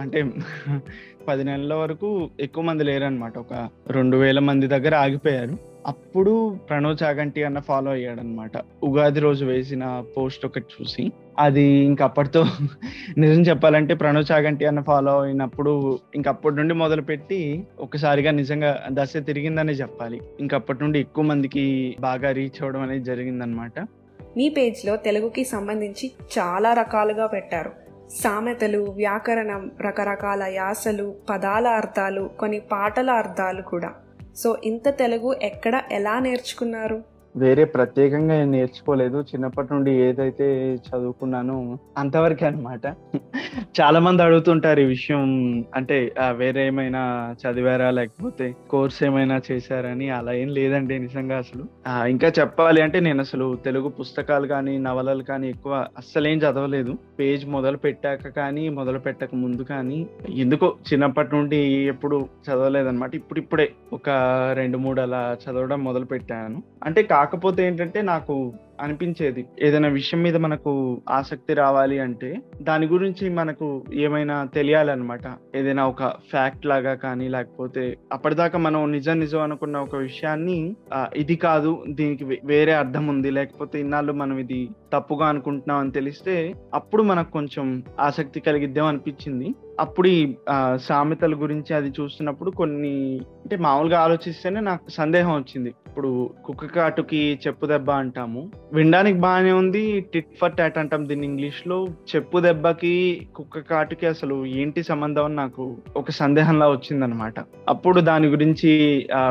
అంటే 0.00 0.22
పది 1.28 1.44
నెలల 1.44 1.74
వరకు 1.74 2.30
ఎక్కువ 2.40 2.64
మంది 2.64 2.84
లేరనమాట 2.84 3.38
ఒక 3.38 3.68
రెండు 3.90 4.16
వేల 4.16 4.38
మంది 4.38 4.66
దగ్గర 4.66 4.94
ఆగిపోయారు. 4.94 5.69
అప్పుడు 5.86 6.58
ప్రణవ్ 6.68 6.96
చాగంటి 7.02 7.44
అన్న 7.44 7.58
ఫాలో 7.58 7.90
అయ్యాడు 7.90 8.20
అనమాట 8.20 8.50
ఉగాది 8.84 9.20
రోజు 9.20 9.44
వేసిన 9.44 10.04
పోస్ట్ 10.16 10.46
ఒకటి 10.46 10.64
చూసి. 10.80 11.12
అది 11.38 11.62
ఇంక 11.62 12.02
అప్పటితో 12.02 12.44
నిజం 13.18 13.40
చెప్పాలంటే 13.40 13.94
ప్రణవ్ 13.94 14.32
చాగంటి 14.32 14.64
అన్న 14.64 14.80
ఫాలో 14.80 15.22
అయినప్పుడు 15.22 15.98
ఇంక 16.14 16.28
అప్పటి 16.28 16.56
నుండి 16.56 16.74
మొదలు 16.74 17.02
పెట్టి 17.02 17.66
ఒకసారిగా 17.80 18.30
నిజంగా 18.30 18.86
దశ 18.92 19.16
తిరిగిందనే 19.16 19.72
చెప్పాలి. 19.72 20.20
ఇంక 20.40 20.54
అప్పటి 20.54 20.82
నుండి 20.82 21.00
ఎక్కువ 21.00 21.24
మందికి 21.24 21.96
బాగా 22.00 22.30
రీచ్ 22.30 22.62
అవ్వడం 22.62 22.80
అనేది 22.82 23.04
జరిగిందనమాట. 23.04 23.72
మీ 24.36 24.48
పేజ్లో 24.48 24.96
తెలుగుకి 24.96 25.44
సంబంధించి 25.44 26.12
చాలా 26.38 26.72
రకాలుగా 26.72 27.26
పెట్టారు. 27.26 27.70
సామెతలు 28.10 28.78
వ్యాకరణం 28.78 29.70
రకరకాల 29.80 30.42
యాసలు 30.42 31.14
పదాల 31.30 31.66
అర్థాలు 31.66 32.30
కొన్ని 32.38 32.60
పాటల 32.60 33.10
అర్థాలు 33.10 33.62
కూడా. 33.62 33.94
సో 34.36 34.58
ఇంత 34.64 34.88
తెలుగు 34.98 35.36
ఎక్కడ 35.42 35.82
ఎలా 35.92 36.18
నేర్చుకున్నారు? 36.18 37.19
వేరే 37.36 37.64
ప్రత్యేకంగా 37.64 38.34
నేను 38.34 38.50
నేర్చుకోలేదు. 38.50 39.18
చిన్నప్పటి 39.20 39.68
నుండి 39.72 39.90
ఏదైతే 39.90 40.46
చదువుకున్నానో 40.74 41.78
అంతవరకే 41.98 42.46
అన్నమాట. 42.46 42.86
చాలా 43.80 44.00
మంది 44.00 44.22
అడుగుతుంటారు 44.22 44.80
ఈ 44.80 44.84
విషయం 44.84 45.20
అంటే 45.74 46.12
వేరే 46.32 46.66
ఏమైనా 46.66 47.02
చదివారా? 47.42 47.90
లేకపోతే 47.90 48.54
కోర్స్ 48.70 49.02
ఏమైనా 49.04 49.40
చేశారని 49.50 50.10
అలా 50.10 50.32
ఏం 50.32 50.48
లేదండి 50.48 50.98
నిజంగా 50.98 51.38
అసలు. 51.38 51.64
ఇంకా 52.08 52.28
చెప్పాలి 52.40 52.82
అంటే 52.82 53.00
నేను 53.00 53.20
అసలు 53.20 53.58
తెలుగు 53.64 53.88
పుస్తకాలు 53.88 54.46
కానీ 54.46 54.78
నవలలు 54.78 55.22
కానీ 55.22 55.48
ఎక్కువ 55.48 55.86
అస్సలేం 55.98 56.38
చదవలేదు. 56.38 56.94
పేజ్ 57.18 57.46
మొదలు 57.46 57.76
పెట్టాక 57.76 58.28
కానీ 58.36 58.68
మొదలు 58.68 58.98
పెట్టక 58.98 59.34
ముందు 59.34 59.62
కానీ 59.62 60.06
ఎందుకో 60.34 60.74
చిన్నప్పటి 60.92 61.36
నుండి 61.36 61.56
ఎప్పుడు 61.94 62.28
చదవలేదన్నమాట. 62.46 63.14
ఇప్పుడిప్పుడే 63.14 63.68
ఒక 63.92 64.10
రెండు 64.54 64.78
మూడు 64.78 65.00
అలా 65.00 65.36
చదవడం 65.44 65.84
మొదలు 65.84 66.04
పెట్టాను. 66.04 66.62
అంటే 66.84 67.02
కాకపోతే 67.20 67.60
ఏంటంటే 67.66 68.00
నాకు 68.02 68.34
అనిపించేది 68.80 69.42
ఏదైనా 69.62 69.88
విషయం 69.88 70.20
మీద 70.22 70.36
మనకు 70.36 70.70
ఆసక్తి 71.08 71.52
రావాలి 71.54 71.96
అంటే 71.98 72.28
దాని 72.62 72.86
గురించి 72.86 73.24
మనకు 73.30 73.66
ఏమైనా 73.94 74.36
తెలియాలన్నమాట. 74.54 75.26
ఏదైనా 75.54 75.82
ఒక 75.86 76.02
ఫ్యాక్ట్ 76.30 76.64
లాగా 76.66 76.94
కానీ 76.94 77.26
లేకపోతే 77.28 77.84
అప్పటిదాకా 78.12 78.58
మనం 78.58 78.92
నిజం 78.92 79.20
నిజం 79.20 79.40
అనుకున్న 79.40 79.76
ఒక 79.78 79.96
విషయాన్ని 79.96 80.56
ఇది 81.16 81.36
కాదు 81.36 81.72
దీనికి 81.90 82.40
వేరే 82.44 82.72
అర్థం 82.72 83.06
ఉంది 83.06 83.30
లేకపోతే 83.30 83.80
ఇన్నాళ్ళు 83.80 84.12
మనం 84.12 84.38
ఇది 84.38 84.60
తప్పుగా 84.92 85.26
అనుకుంటున్నాం 85.26 85.78
అని 85.78 85.90
తెలిస్తే 85.90 86.36
అప్పుడు 86.74 87.02
మనకు 87.02 87.30
కొంచెం 87.30 87.66
ఆసక్తి 88.00 88.40
కలిగిద్దాం 88.40 88.86
అనిపించింది. 88.86 89.50
అప్పుడు 89.80 90.08
ఈ 90.08 90.20
సామెతల 90.86 91.34
గురించి 91.42 91.72
అది 91.74 91.90
చూస్తున్నప్పుడు 91.98 92.50
కొన్ని 92.50 92.94
అంటే 93.42 93.56
మామూలుగా 93.66 93.98
ఆలోచిస్తేనే 94.00 94.60
నాకు 94.60 94.90
సందేహం 94.90 95.32
వచ్చింది. 95.34 95.70
ఇప్పుడు 95.88 96.10
కుక్క 96.44 96.66
కాటుకి 96.74 97.20
చెప్పు 97.44 97.64
దెబ్బ 97.66 97.90
అంటాము. 97.90 98.42
వినడానికి 98.72 99.18
బాగానే 99.18 99.52
ఉంది 99.52 99.82
టిట్ 100.12 100.34
ఫర్ 100.40 100.54
టాట్ 100.58 100.76
అంటాం 100.78 101.02
దీన్ని 101.08 101.26
ఇంగ్లీష్లో 101.26 101.78
చెప్పు 102.12 102.40
దెబ్బకి 102.40 102.92
కుక్క 103.36 103.62
కాటుకి 103.70 104.06
అసలు 104.06 104.36
ఏంటి 104.46 104.82
సంబంధం 104.82 105.24
అని 105.24 105.36
నాకు 105.36 105.64
ఒక 105.96 106.10
సందేహంలా 106.10 106.68
వచ్చిందనమాట. 106.68 107.34
అప్పుడు 107.68 108.00
దాని 108.10 108.28
గురించి 108.28 108.70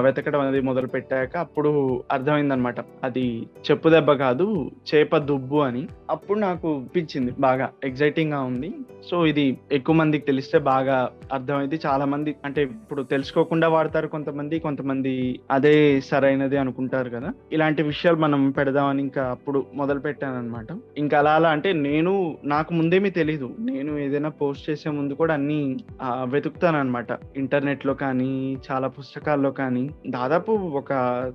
వెతకడం 0.05 0.41
అనేది 0.41 0.61
మొదలు 0.61 0.87
పెట్టాక 0.87 1.37
అప్పుడు 1.37 1.71
అర్థమైందనమాట. 2.11 2.79
అది 3.03 3.25
చెప్పు 3.69 3.89
దెబ్బ 3.89 4.11
కాదు 4.25 4.47
చేప 4.89 5.17
దుబ్బు 5.29 5.59
అని. 5.69 5.85
అప్పుడు 6.09 6.39
నాకు 6.39 6.67
అనిపించింది 6.75 7.31
బాగా 7.39 7.69
ఎగ్జైటింగ్గా 7.83 8.41
ఉంది. 8.51 8.71
సో 9.09 9.25
ఇది 9.25 9.47
ఎక్కువ 9.71 9.95
మందికి 9.95 10.25
తెలిస్తే 10.39 10.59
బాగా 10.67 10.97
అర్థమైంది. 11.33 11.77
చాలా 11.85 12.05
మంది 12.05 12.31
అంటే 12.45 12.61
ఇప్పుడు 12.63 13.01
తెలుసుకోకుండా 13.03 13.67
వాడతారు 13.69 14.07
కొంతమంది 14.07 14.59
కొంతమంది 14.59 15.13
అదే 15.51 15.73
సరైనది 16.01 16.57
అనుకుంటారు 16.57 17.09
కదా. 17.09 17.29
ఇలాంటి 17.51 17.81
విషయాలు 17.83 18.17
మనం 18.17 18.51
పెడదామని 18.51 19.01
ఇంకా 19.03 19.23
అప్పుడు 19.31 19.59
మొదలు 19.73 19.99
పెట్టాను 19.99 20.37
అనమాట 20.37 20.67
ఇంకా 20.97 21.15
అలా 21.19 21.31
అలా 21.31 21.49
అంటే 21.49 21.73
నేను 21.73 22.13
నాకు 22.43 22.71
ముందేమీ 22.73 23.09
తెలీదు. 23.09 23.49
నేను 23.59 23.97
ఏదైనా 23.97 24.29
పోస్ట్ 24.29 24.69
చేసే 24.69 24.89
ముందు 24.89 25.13
కూడా 25.13 25.33
అన్ని 25.33 25.59
వెతుకుతాను 26.03 26.79
అనమాట 26.79 27.07
ఇంటర్నెట్లో 27.37 27.93
కానీ 28.03 28.31
చాలా 28.69 28.87
పుస్తకాల్లో 28.87 29.51
కానీ. 29.51 29.83
దాదాపు 30.09 30.51
ఒక 30.81 30.93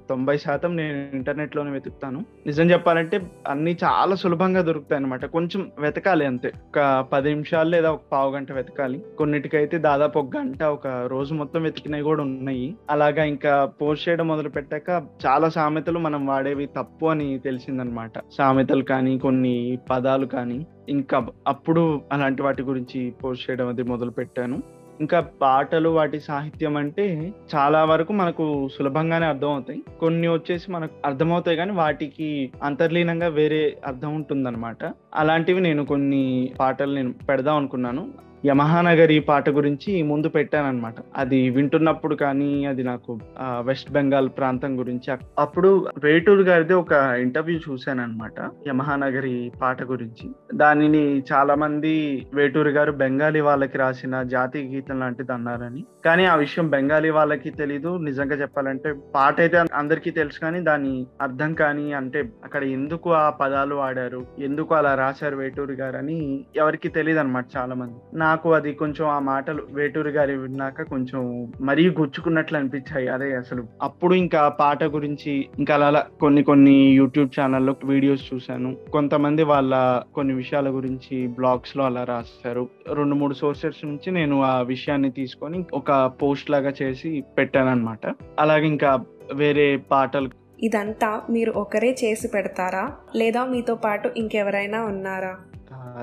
తొంభై 0.08 0.36
శాతం 0.38 0.76
నేను 0.76 1.16
ఇంటర్నెట్లోనే 1.16 1.70
వెతుకుతాను. 1.70 2.22
నిజం 2.46 2.70
చెప్పాలంటే 2.70 3.20
అన్ని 3.48 3.76
చాలా 3.84 4.14
సులభంగా 4.14 4.62
దొరుకుతాయి 4.62 5.02
అనమాట 5.02 5.24
కొంచెం 5.36 5.70
వెతకాలి 5.78 6.26
అంతే. 6.26 6.52
ఒక 6.68 6.80
పది 7.12 7.28
నిమిషాలు 7.28 7.68
లేదా 7.68 7.90
ఒక 7.90 8.02
పావు 8.12 8.30
గంట 8.32 8.52
వెతకాలి. 8.52 8.93
కొన్నిటికైతే 9.18 9.78
దాదాపు 9.78 10.18
ఒక 10.18 10.36
గంట 10.36 10.62
ఒక 10.62 10.86
రోజు 10.86 11.34
మొత్తం 11.34 11.62
వెతికినవి 11.62 12.02
కూడా 12.02 12.22
ఉన్నాయి. 12.22 12.74
అలాగా 12.90 13.24
ఇంకా 13.24 13.64
పోస్ట్ 13.82 14.08
చేయడం 14.08 14.28
మొదలు 14.28 14.48
పెట్టాక 14.48 14.90
చాలా 15.26 15.48
సామెతలు 15.48 15.98
మనం 15.98 16.26
వాడేవి 16.26 16.66
తప్పు 16.66 17.06
అని 17.06 17.38
తెలిసిందనమాట. 17.38 18.12
సామెతలు 18.38 18.82
కానీ 18.82 19.18
కొన్ని 19.18 19.78
పదాలు 19.90 20.26
కానీ. 20.26 20.66
ఇంకా 20.88 21.26
అప్పుడు 21.46 22.02
అలాంటి 22.12 22.42
వాటి 22.42 22.62
గురించి 22.62 23.10
పోస్ట్ 23.24 23.50
చేయడం 23.50 23.68
అది 23.68 23.82
మొదలు 23.82 24.10
పెట్టాను. 24.10 24.62
ఇంకా 25.00 25.20
పాటలు 25.20 25.88
వాటి 25.88 26.20
సాహిత్యం 26.20 26.76
అంటే 26.76 27.32
చాలా 27.54 27.84
వరకు 27.84 28.12
మనకు 28.12 28.68
సులభంగానే 28.78 29.26
అర్థం 29.26 29.52
అవుతాయి 29.52 29.82
కొన్ని 30.00 30.28
వచ్చేసి 30.28 30.72
మనకు 30.72 30.92
అర్థమవుతాయి 31.04 31.56
కానీ 31.56 31.72
వాటికి 31.72 32.52
అంతర్లీనంగా 32.62 33.26
వేరే 33.26 33.76
అర్థం 33.86 34.14
ఉంటుందన్నమాట 34.14 34.92
అలాంటివి 35.14 35.60
నేను 35.60 35.84
కొన్ని 35.84 36.52
పాటలు 36.60 36.94
నేను 36.94 37.14
పెడదాం 37.28 37.56
అనుకున్నాను. 37.56 38.08
యమహానగరి 38.46 39.18
పాట 39.20 39.50
గురించి 39.50 40.02
ముందు 40.02 40.28
పెట్టాను 40.28 40.68
అనమాట 40.68 40.94
అది 41.16 41.50
వింటున్నప్పుడు 41.50 42.14
కానీ 42.14 42.64
అది 42.64 42.82
నాకు 42.82 43.20
వెస్ట్ 43.60 43.92
బెంగాల్ 43.92 44.28
ప్రాంతం 44.28 44.78
గురించి 44.78 45.08
అప్పుడు 45.38 45.86
వేటూరు 46.04 46.42
గారిది 46.42 46.74
ఒక 46.74 46.92
ఇంటర్వ్యూ 46.92 47.60
చూశాను 47.70 48.02
అనమాట 48.02 48.50
యమహానగరి 48.68 49.52
పాట 49.62 49.82
గురించి. 49.82 50.30
దానిని 50.54 51.22
చాలా 51.32 51.54
మంది 51.54 52.26
వేటూరు 52.34 52.68
గారు 52.68 52.92
బెంగాలీ 52.92 53.40
వాళ్ళకి 53.40 53.78
రాసిన 53.78 54.22
జాతీయ 54.22 54.74
గీతం 54.74 55.00
లాంటిది 55.00 55.32
అన్నారని. 55.32 55.84
కానీ 56.04 56.24
ఆ 56.24 56.34
విషయం 56.34 56.70
బెంగాలీ 56.70 57.10
వాళ్ళకి 57.10 57.50
తెలీదు. 57.50 57.98
నిజంగా 57.98 58.36
చెప్పాలంటే 58.36 58.92
పాట 59.14 59.40
అయితే 59.40 59.64
అందరికీ 59.74 60.10
తెలుసు 60.10 60.40
కానీ 60.40 60.60
దాని 60.60 61.06
అర్థం 61.20 61.54
కానీ 61.54 61.92
అంటే 61.92 62.32
అక్కడ 62.44 62.64
ఎందుకు 62.64 63.12
ఆ 63.12 63.30
పదాలు 63.30 63.74
వాడారు 63.74 64.26
ఎందుకు 64.38 64.74
అలా 64.74 64.94
రాశారు 64.94 65.36
వేటూరు 65.36 65.72
గారు 65.72 65.96
అని 65.96 66.46
ఎవరికి 66.56 66.88
తెలియదు 66.88 67.20
అనమాట 67.20 67.44
చాలా 67.56 67.74
మంది 67.74 68.18
నా 68.18 68.33
నాకు 68.34 68.52
అది 68.52 68.72
కొంచెం 68.72 69.08
ఆ 69.08 69.18
మాటలు 69.18 69.62
వేటూరి 69.72 70.10
గారి 70.10 70.36
విన్నాక 70.36 70.82
కొంచెం 70.82 71.52
మరీ 71.60 71.90
గుచ్చుకున్నట్లు 71.90 72.58
అనిపించాయి. 72.58 73.08
అదే 73.08 73.34
అసలు. 73.34 73.66
అప్పుడు 73.82 74.14
ఇంకా 74.14 74.48
పాట 74.48 74.84
గురించి 74.84 75.48
ఇంకా 75.58 75.74
అలా 75.74 76.06
కొన్ని 76.20 76.42
కొన్ని 76.42 76.72
యూట్యూబ్ 76.72 77.40
ఛానల్లో 77.40 77.74
వీడియోస్ 77.84 78.34
చూశాను. 78.34 78.76
కొంతమంది 78.92 79.42
వాళ్ళ 79.42 80.02
కొన్ని 80.14 80.34
విషయాల 80.34 80.68
గురించి 80.68 81.26
బ్లాగ్స్లో 81.26 81.84
అలా 81.84 82.04
రాస్తారు. 82.04 82.68
రెండు 82.92 83.14
మూడు 83.14 83.34
సోర్సెస్ 83.34 83.84
నుంచి 83.84 84.10
నేను 84.10 84.42
ఆ 84.42 84.60
విషయాన్ని 84.60 85.10
తీసుకొని 85.10 85.64
ఒక 85.74 86.12
పోస్ట్ 86.22 86.50
లాగా 86.50 86.72
చేసి 86.82 87.24
పెట్టాను 87.38 87.70
అనమాట 87.70 88.14
అలాగే 88.38 88.66
ఇంకా 88.66 89.04
వేరే 89.34 89.76
పాటలు. 89.76 90.30
ఇదంతా 90.62 91.22
మీరు 91.30 91.52
ఒకరే 91.52 91.96
చేసి 92.04 92.28
పెడతారా? 92.28 92.92
లేదా 93.16 93.44
మీతో 93.44 93.74
పాటు 93.74 94.10
ఇంకెవరైనా 94.16 94.84
ఉన్నారా? 94.84 95.36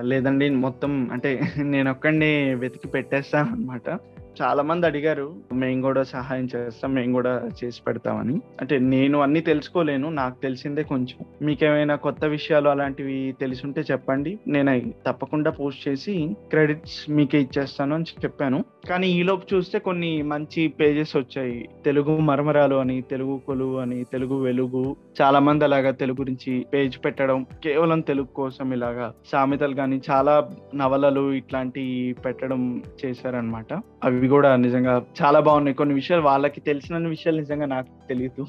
లేదండి 0.02 0.46
మొత్తం 0.58 0.92
అంటే 1.12 1.30
నేను 1.74 1.88
ఒక్కడిని 1.92 2.32
వెతికి 2.56 2.88
పెట్టేస్తాను 2.88 3.50
అనమాట 3.52 3.88
చాలా 4.42 4.64
మంది 4.64 4.86
అడిగారు 4.86 5.36
మేము 5.54 5.82
కూడా 5.82 6.04
సహాయం 6.04 6.48
చేస్తాం 6.56 6.94
మేము 6.94 7.14
కూడా 7.14 7.50
చేసి 7.64 7.82
పెడతామని. 7.88 8.42
అంటే 8.62 8.80
నేను 8.80 9.22
అన్ని 9.22 9.42
తెలుసుకోలేను 9.42 10.10
నాకు 10.10 10.42
తెలిసిందే 10.42 10.84
కొంచెం. 10.84 11.26
మీకేమైనా 11.42 11.96
కొత్త 11.96 12.26
విషయాలు 12.26 12.70
అలాంటివి 12.70 13.36
తెలిసుంటే 13.40 13.82
చెప్పండి. 13.92 14.40
నేను 14.48 14.72
అవి 14.72 14.96
తప్పకుండా 15.08 15.52
పోస్ట్ 15.52 15.88
చేసి 15.88 16.36
క్రెడిట్స్ 16.50 17.10
మీకే 17.10 17.42
ఇచ్చేస్తాను 17.42 17.96
అని 17.96 18.04
చెప్పాను. 18.04 18.66
కానీ 18.90 19.08
ఈలోపు 19.08 19.56
చూస్తే 19.56 19.80
కొన్ని 19.80 20.22
మంచి 20.22 20.68
పేజెస్ 20.68 21.16
వచ్చాయి. 21.16 21.70
తెలుగు 21.86 22.18
మరమరాలు 22.18 22.76
అని 22.76 23.02
తెలుగు 23.02 23.42
కొలువు 23.48 23.78
అని 23.78 24.04
తెలుగు 24.04 24.44
వెలుగు. 24.44 24.96
చాలా 25.22 25.40
మంది 25.40 25.64
అలాగా 25.64 25.92
తెలుగు 25.92 26.18
గురించి 26.22 26.66
పేజ్ 26.74 27.06
పెట్టడం 27.06 27.46
కేవలం 27.64 28.00
తెలుగు 28.00 28.26
కోసం 28.26 28.74
ఇలాగా 28.74 29.14
సామెతలు 29.32 29.76
కానీ 29.76 30.02
చాలా 30.12 30.50
నవలలు 30.76 31.32
ఇట్లాంటి 31.34 32.16
పెట్టడం 32.26 32.84
చేశారనమాట 33.06 33.74
అవి 34.04 34.21
కూడా 34.28 34.56
నిజంగా 34.56 35.06
చాలా 35.22 35.40
బాగున్నాయి. 35.40 35.76
కొన్ని 35.76 35.96
విషయాలు 35.96 36.22
వాళ్ళకి 36.22 36.62
తెలిసిన 36.62 36.98
విషయాలు 37.08 37.38
నిజంగా 37.38 37.66
నాకు 37.66 37.88
తెలియదు 38.10 38.48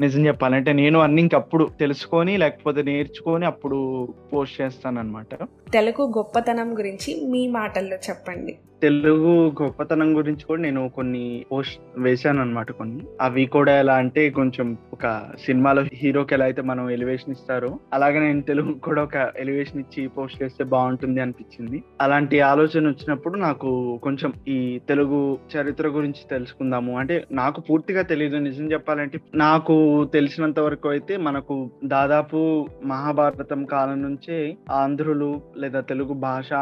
నిజం 0.00 0.26
చెప్పాలంటే 0.26 0.72
నేను 0.72 0.98
అన్ని 1.00 1.22
ఇంకప్పుడు 1.22 1.70
తెలుసుకొని 1.80 2.36
లేకపోతే 2.36 2.82
నేర్చుకొని 2.82 3.46
అప్పుడు 3.46 4.08
పోస్ట్ 4.32 4.60
చేస్తాను 4.60 4.98
అనమాట 4.98 5.34
తెలుగు 5.72 6.12
గొప్పతనం 6.18 6.78
గురించి 6.78 7.26
మీ 7.30 7.48
మాటల్లో 7.48 7.96
చెప్పండి. 7.96 8.58
తెలుగు 8.82 9.54
గొప్పతనం 9.62 10.16
గురించి 10.16 10.44
కూడా 10.44 10.62
నేను 10.62 10.88
కొన్ని 10.88 11.46
పోస్ట్ 11.52 11.80
వేశాను 11.98 12.40
అనమాట 12.40 12.72
కొన్ని. 12.72 13.04
అవి 13.20 13.46
కూడా 13.46 13.78
ఎలా 13.78 13.94
అంటే 13.94 14.30
కొంచెం 14.30 14.76
ఒక 14.92 15.30
సినిమాలో 15.44 15.84
హీరోకి 15.92 16.34
ఎలా 16.34 16.44
అయితే 16.44 16.62
మనం 16.62 16.90
ఎలివేషన్ 16.90 17.32
ఇస్తారో 17.32 17.78
అలాగే 17.92 18.20
నేను 18.20 18.42
తెలుగు 18.42 18.72
కూడా 18.72 19.02
ఒక 19.02 19.32
ఎలివేషన్ 19.38 19.80
ఇచ్చి 19.80 20.08
పోస్ట్ 20.08 20.42
చేస్తే 20.42 20.64
బాగుంటుంది 20.64 21.20
అనిపించింది. 21.20 21.84
అలాంటి 22.00 22.40
ఆలోచన 22.40 22.88
వచ్చినప్పుడు 22.88 23.38
నాకు 23.38 24.00
కొంచెం 24.02 24.32
ఈ 24.48 24.80
తెలుగు 24.88 25.38
చరిత్ర 25.56 25.88
గురించి 25.88 26.28
తెలుసుకుందాము. 26.30 26.98
అంటే 26.98 27.24
నాకు 27.32 27.60
పూర్తిగా 27.60 28.02
తెలియదు 28.02 28.36
నిజం 28.36 28.72
చెప్పాలంటే 28.72 29.20
నాకు 29.34 30.04
తెలిసినంత 30.04 30.60
వరకు 30.60 30.88
అయితే 30.88 31.16
మనకు 31.16 31.70
దాదాపు 31.84 32.66
మహాభారతం 32.84 33.64
కాలం 33.64 34.02
నుంచే 34.02 34.56
ఆంధ్రులు 34.70 35.40
లేదా 35.56 35.80
తెలుగు 35.80 36.14
భాష 36.14 36.52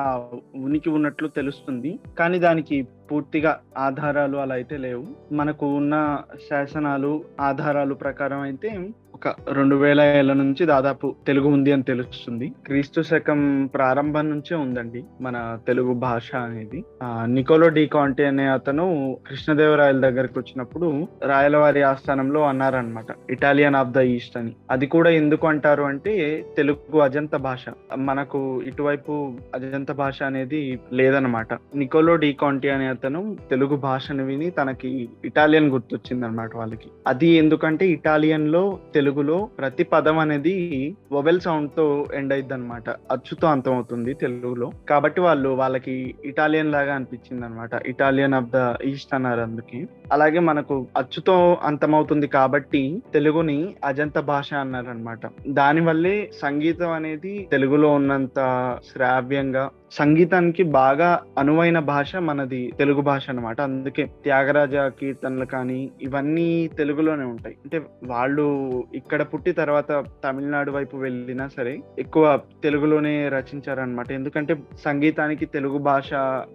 ఉనికి 0.57 0.91
ఉన్నట్లు 0.91 1.29
తెలుస్తుంది. 1.29 1.99
కానీ 2.19 2.39
దానికి 2.39 2.77
పూర్తిగా 3.13 3.59
ఆధారాలు 3.79 4.37
అలా 4.37 4.55
అయితే 4.55 4.77
లేవు. 4.77 5.07
మనకు 5.33 5.67
ఉన్న 5.67 6.19
శాసనాలు 6.51 7.13
ఆధారాలు 7.41 7.95
ప్రకారం 7.95 8.41
అయితే 8.41 8.73
ఒక 9.15 9.35
రెండు 9.53 9.77
వేల 9.77 10.01
ఏళ్ళ 10.01 10.33
నుంచి 10.33 10.67
దాదాపు 10.67 11.17
తెలుగు 11.27 11.49
ఉంది 11.49 11.73
అని 11.73 11.83
తెలుస్తుంది. 11.83 12.53
క్రీస్తు 12.67 13.03
శకం 13.03 13.67
ప్రారంభం 13.75 14.31
నుంచే 14.31 14.57
ఉందండి 14.57 15.05
మన 15.21 15.59
తెలుగు 15.67 15.93
భాష 15.95 16.35
అనేది. 16.35 16.85
నికోలో 17.25 17.69
డి 17.69 17.87
కాంటే 17.87 18.25
అనే 18.27 18.47
అతను 18.47 19.19
కృష్ణదేవరాయల 19.27 20.01
దగ్గరకు 20.01 20.41
వచ్చినప్పుడు 20.41 21.09
రాయలవారి 21.27 21.83
ఆస్థానంలో 21.83 22.43
అన్నారనమాట 22.43 23.07
ఇటాలియన్ 23.31 23.77
ఆఫ్ 23.77 23.91
ద 23.91 23.99
ఈస్ట్ 23.99 24.37
అని. 24.37 24.57
అది 24.71 24.87
కూడా 24.87 25.11
ఎందుకు 25.11 25.47
అంటారు 25.47 25.83
అంటే 25.83 26.45
తెలుగు 26.57 26.99
అజంత 26.99 27.37
భాష. 27.37 27.65
మనకు 27.97 28.63
ఇటువైపు 28.63 29.13
అజంత 29.55 29.93
భాష 29.93 30.23
అనేది 30.23 30.81
లేదనమాట 30.93 31.53
నికోలో 31.75 32.17
డి 32.17 32.33
కాంటి 32.33 32.71
అనే 32.71 32.89
అతను 33.03 33.37
తెలుగు 33.51 33.77
భాషను 33.77 34.25
విని 34.25 34.49
తనకి 34.51 34.91
ఇటాలియన్ 35.25 35.71
గుర్తొచ్చింది 35.71 36.25
అనమాట 36.27 36.51
వాళ్ళకి. 36.57 36.89
అది 37.07 37.29
ఎందుకంటే 37.29 37.85
ఇటాలియన్లో 37.87 38.61
తెలుగులో 38.95 39.39
ప్రతి 39.59 39.85
పదం 39.85 40.19
అనేది 40.19 40.53
వొవెల్ 41.13 41.41
సౌండ్తో 41.41 41.87
ఎండ్ 42.15 42.33
అయింది 42.33 42.55
అనమాట 42.55 42.89
అచ్చుతో 43.11 43.49
అంతం 43.49 43.75
అవుతుంది 43.75 44.15
తెలుగులో. 44.15 44.69
కాబట్టి 44.89 45.21
వాళ్ళు 45.21 45.49
వాళ్ళకి 45.63 46.15
ఇటాలియన్ 46.25 46.73
లాగా 46.73 46.95
అనిపించింది 46.95 47.45
అనమాట 47.45 47.83
ఇటాలియన్ 47.87 48.35
ఆఫ్ 48.35 48.49
ద 48.55 48.61
ఈస్ట్ 48.85 49.15
అన్నారు 49.15 49.41
అందుకే. 49.41 49.81
అలాగే 50.13 50.39
మనకు 50.51 50.87
అచ్చుతో 50.97 51.37
అంతమవుతుంది 51.63 52.27
కాబట్టి 52.39 53.03
తెలుగుని 53.13 53.75
అజంత 53.85 54.19
భాష 54.33 54.55
అన్నారు 54.55 54.91
అనమాట 54.91 55.27
దానివల్లే 55.49 56.17
సంగీతం 56.43 56.93
అనేది 56.93 57.49
తెలుగులో 57.53 57.91
ఉన్నంత 57.93 58.39
శ్రావ్యంగా 58.93 59.67
సంగీతానికి 59.99 60.63
బాగా 60.63 61.09
అనువైన 61.39 61.79
భాష 61.79 62.17
మనది 62.29 62.61
తెలుగు 62.79 63.01
భాష 63.01 63.25
అన్నమాట. 63.31 63.59
అందుకే 63.61 64.05
త్యాగరాజ 64.25 64.75
కీర్తనలు 65.01 65.45
కానీ 65.45 65.91
ఇవన్నీ 66.03 66.47
తెలుగులోనే 66.79 67.25
ఉంటాయి. 67.25 67.57
అంటే 67.65 67.79
వాళ్ళు 68.05 68.47
ఇక్కడ 68.95 69.23
పుట్టి 69.23 69.53
తర్వాత 69.53 69.91
తమిళనాడు 70.25 70.71
వైపు 70.71 70.97
వెళ్ళినా 70.97 71.49
సరే 71.57 71.75
ఎక్కువ 71.99 72.25
తెలుగులోనే 72.63 73.29
రచించారనమాట 73.29 74.13
ఎందుకంటే 74.13 74.55
సంగీతానికి 74.85 75.47
తెలుగు 75.47 75.79
భాష 75.91 76.13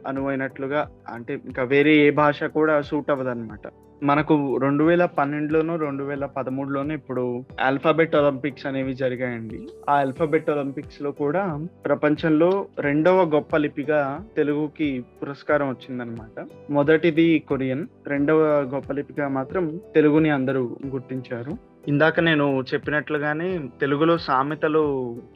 అనువైనట్లుగా 0.08 0.84
అంటే 1.10 1.34
ఇంకా 1.46 1.64
వేరే 1.64 1.94
ఏ 2.06 2.10
భాష 2.22 2.44
కూడా 2.58 2.82
సూట్ 2.82 3.12
అవ్వదు 3.12 3.30
అనమాట 3.30 3.68
మనకు 4.04 4.58
రెండు 4.58 4.84
వేల 4.84 5.06
పన్నెండులోనూ 5.06 5.76
రెండు 5.76 6.04
వేల 6.04 6.26
పదమూడులోనూ 6.26 6.94
ఇప్పుడు 6.94 7.46
ఆల్ఫాబెట్ 7.62 8.16
ఒలింపిక్స్ 8.16 8.66
అనేవి 8.66 8.94
జరిగాయండి. 8.96 9.68
ఆ 9.90 9.94
ఆల్ఫాబెట్ 9.94 10.50
ఒలింపిక్స్లో 10.50 11.12
కూడా 11.12 11.68
ప్రపంచంలో 11.86 12.66
రెండవ 12.80 13.26
గొప్ప 13.26 13.58
లిపిగా 13.58 14.24
తెలుగుకి 14.38 15.04
పురస్కారం 15.22 15.70
వచ్చిందనమాట 15.70 16.48
మొదటిది 16.70 17.40
కొరియన్ 17.40 17.88
రెండవ 18.08 18.38
గొప్ప 18.76 18.92
లిపిగా 18.92 19.28
మాత్రం 19.28 19.82
తెలుగుని 19.96 20.30
అందరూ 20.30 20.78
గుర్తించారు. 20.88 21.77
ఇందాక 21.88 22.20
నేను 22.20 22.64
చెప్పినట్లుగానే 22.74 23.60
తెలుగులో 23.82 24.18
సామెతలు 24.18 24.82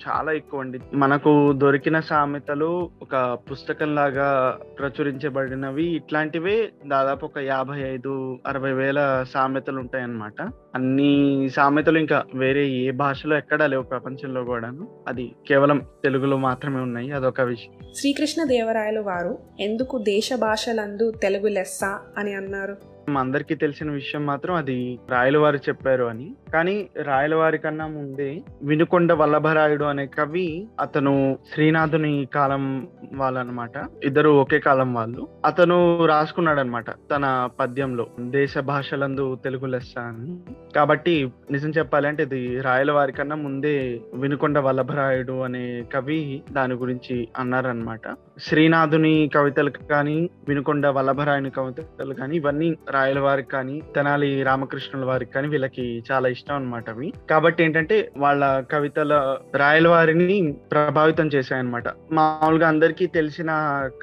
చాలా 0.07 0.31
ఎక్కువ 0.31 0.59
అండి 0.59 0.79
మనకు 0.93 1.51
దొరికిన 1.51 1.99
సామెతలు 1.99 2.89
ఒక 3.01 3.37
పుస్తకం 3.51 3.95
లాగా 3.95 4.57
ప్రచురించబడినవి. 4.79 5.85
ఇట్లాంటివే 5.95 6.69
దాదాపు 6.87 7.25
ఒక 7.25 7.37
యాభై 7.37 7.79
ఐదు 7.81 8.39
అరవై 8.47 8.73
వేల 8.73 9.25
సామెతలు 9.33 9.79
ఉంటాయన్నమాట 9.79 10.49
అన్ని 10.75 11.49
సామెతలు 11.49 11.97
ఇంకా 11.97 12.23
వేరే 12.35 12.67
ఏ 12.67 12.91
భాషలో 12.91 13.37
ఎక్కడా 13.37 13.67
లేవు 13.67 13.83
ప్రపంచంలో 13.83 14.43
కూడాను. 14.43 14.87
అది 15.07 15.35
కేవలం 15.47 15.81
తెలుగులో 16.03 16.37
మాత్రమే 16.37 16.81
ఉన్నాయి. 16.81 17.11
అదొక 17.11 17.41
విషయం 17.41 17.73
శ్రీకృష్ణ 17.95 18.43
దేవరాయలు 18.43 19.01
వారు 19.01 19.37
ఎందుకు 19.59 19.97
దేశ 19.97 20.29
భాషలందు 20.39 21.11
తెలుగు 21.11 21.47
లెస్స 21.47 21.83
అని 22.17 22.33
అన్నారు? 22.33 22.91
అందరికీ 23.17 23.55
తెలిసిన 23.55 23.91
విషయం 23.91 24.25
మాత్రం 24.25 24.55
అది 24.55 24.99
రాయలవారి 25.09 25.57
చెప్పారు 25.57 26.03
అని. 26.03 26.35
కానీ 26.53 26.89
రాయలవారి 27.01 27.57
కన్నా 27.57 27.87
ముందే 27.87 28.41
వినుకొండ 28.63 29.13
వల్లభరాయుడు 29.13 29.83
అనే 29.83 30.05
కవి 30.05 30.67
అతను 30.79 31.37
శ్రీనాథుని 31.53 32.27
కాలం 32.35 32.87
వాళ్ళనమాట. 33.13 33.71
ఇద్దరు 34.03 34.29
ఒకే 34.29 34.59
కాలం 34.59 34.93
వాళ్ళు. 34.93 35.27
అతను 35.45 36.05
రాసుకున్నాడు 36.05 36.59
అనమాట 36.59 36.89
తన 36.89 37.49
పద్యంలో 37.59 38.07
దేశ 38.19 38.57
భాషలందు 38.57 39.37
తెలుగు 39.43 39.65
లెస్స 39.65 39.97
అని. 39.97 40.39
కాబట్టి 40.75 41.31
నిజం 41.51 41.69
చెప్పాలంటే 41.69 42.23
ఇది 42.23 42.61
రాయలవారి 42.61 43.11
కన్నా 43.11 43.35
ముందే 43.35 44.01
వినుకొండ 44.13 44.59
వల్లభరాయుడు 44.59 45.41
అనే 45.41 45.83
కవి 45.93 46.43
దాని 46.51 46.73
గురించి 46.73 47.27
అన్నారనమాట. 47.37 48.01
శ్రీనాథుని 48.39 49.29
కవితలు 49.35 49.69
కానీ 49.69 50.29
వినుకొండ 50.47 50.87
వల్లభరాయుని 50.87 51.49
కవితలు 51.49 52.13
కానీ 52.13 52.35
ఇవన్నీ 52.35 52.75
రాయల 52.89 53.19
వారికి 53.19 53.49
కానీ 53.49 53.81
తెనాలి 53.95 54.43
రామకృష్ణుల 54.43 55.05
వారికి 55.05 55.31
కానీ 55.31 55.47
వీళ్ళకి 55.47 56.03
చాలా 56.11 56.27
ఇష్టం 56.27 56.40
అనమాట 56.49 56.89
అవి. 56.89 57.13
కాబట్టి 57.29 57.63
ఏంటంటే 57.63 58.11
వాళ్ళ 58.17 58.59
కవితల 58.59 59.37
రాయల 59.55 59.87
వారిని 59.87 60.55
ప్రభావితం 60.71 61.27
చేశాయన్నమాట. 61.27 61.83
మామూలుగా 62.11 62.67
అందరికీ 62.67 63.05
తెలిసిన 63.05 63.47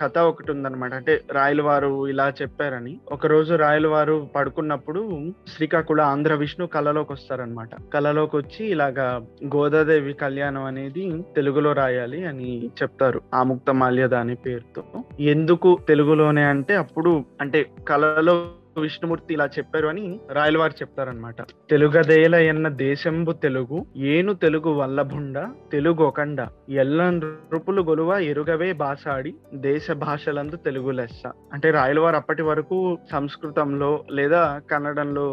కథ 0.02 0.18
ఒకటి 0.18 0.52
ఉందన్నమాట. 0.52 0.94
అంటే 0.94 1.20
రాయల 1.32 1.62
వారు 1.62 2.08
ఇలా 2.08 2.32
చెప్పారని. 2.42 3.00
ఒక 3.12 3.26
రోజు 3.26 3.54
రాయల 3.54 3.86
వారు 3.86 4.28
పడుకున్నప్పుడు 4.36 5.32
శ్రీకాకుళ 5.56 6.00
ఆంధ్ర 6.00 6.34
విష్ణు 6.34 6.66
కళలోకి 6.66 7.12
వస్తారనమాట 7.12 7.68
కళలోకి 7.94 8.36
వచ్చి 8.36 8.66
ఇలాగా 8.66 9.26
గోదాదేవి 9.56 10.12
కళ్యాణం 10.12 10.64
అనేది 10.64 11.24
తెలుగులో 11.36 11.72
రాయాలి 11.72 12.26
అని 12.26 12.66
చెప్తారు. 12.66 13.20
ఆముక్త 13.34 13.70
మాల్యద 13.70 14.14
అనే 14.14 14.34
పేరుతో. 14.34 14.82
ఎందుకు 15.20 15.78
తెలుగులోనే 15.88 16.44
అంటే 16.44 16.74
అప్పుడు 16.74 17.24
అంటే 17.40 17.66
కళలో 17.88 18.46
విష్ణుమూర్తి 18.78 19.34
ఇలా 19.34 19.46
చెప్పారు 19.46 19.86
అని 19.86 20.20
రాయలవారు 20.32 20.72
చెప్తారనమాట 20.72 21.42
తెలుగదేల 21.70 22.34
ఎన్న 22.34 22.68
దేశంబు 22.68 23.32
తెలుగు 23.32 23.86
ఏను 23.96 24.34
తెలుగు 24.34 24.70
వల్లభుండ 24.70 25.46
తెలుగు 25.72 26.02
ఒకండ 26.02 26.46
ఎల్ల 26.68 27.10
నృపులు 27.10 27.82
గొలువ 27.82 28.18
ఎరుగవే 28.18 28.72
భాషాడి 28.72 29.34
దేశ 29.54 29.90
భాషలందు 29.90 30.56
తెలుగు 30.56 30.90
లెస్స. 30.90 31.22
అంటే 31.52 31.70
రాయలవారు 31.70 32.16
అప్పటి 32.16 32.42
వరకు 32.42 32.98
సంస్కృతంలో 33.12 34.04
లేదా 34.10 34.60
కన్నడంలో 34.70 35.24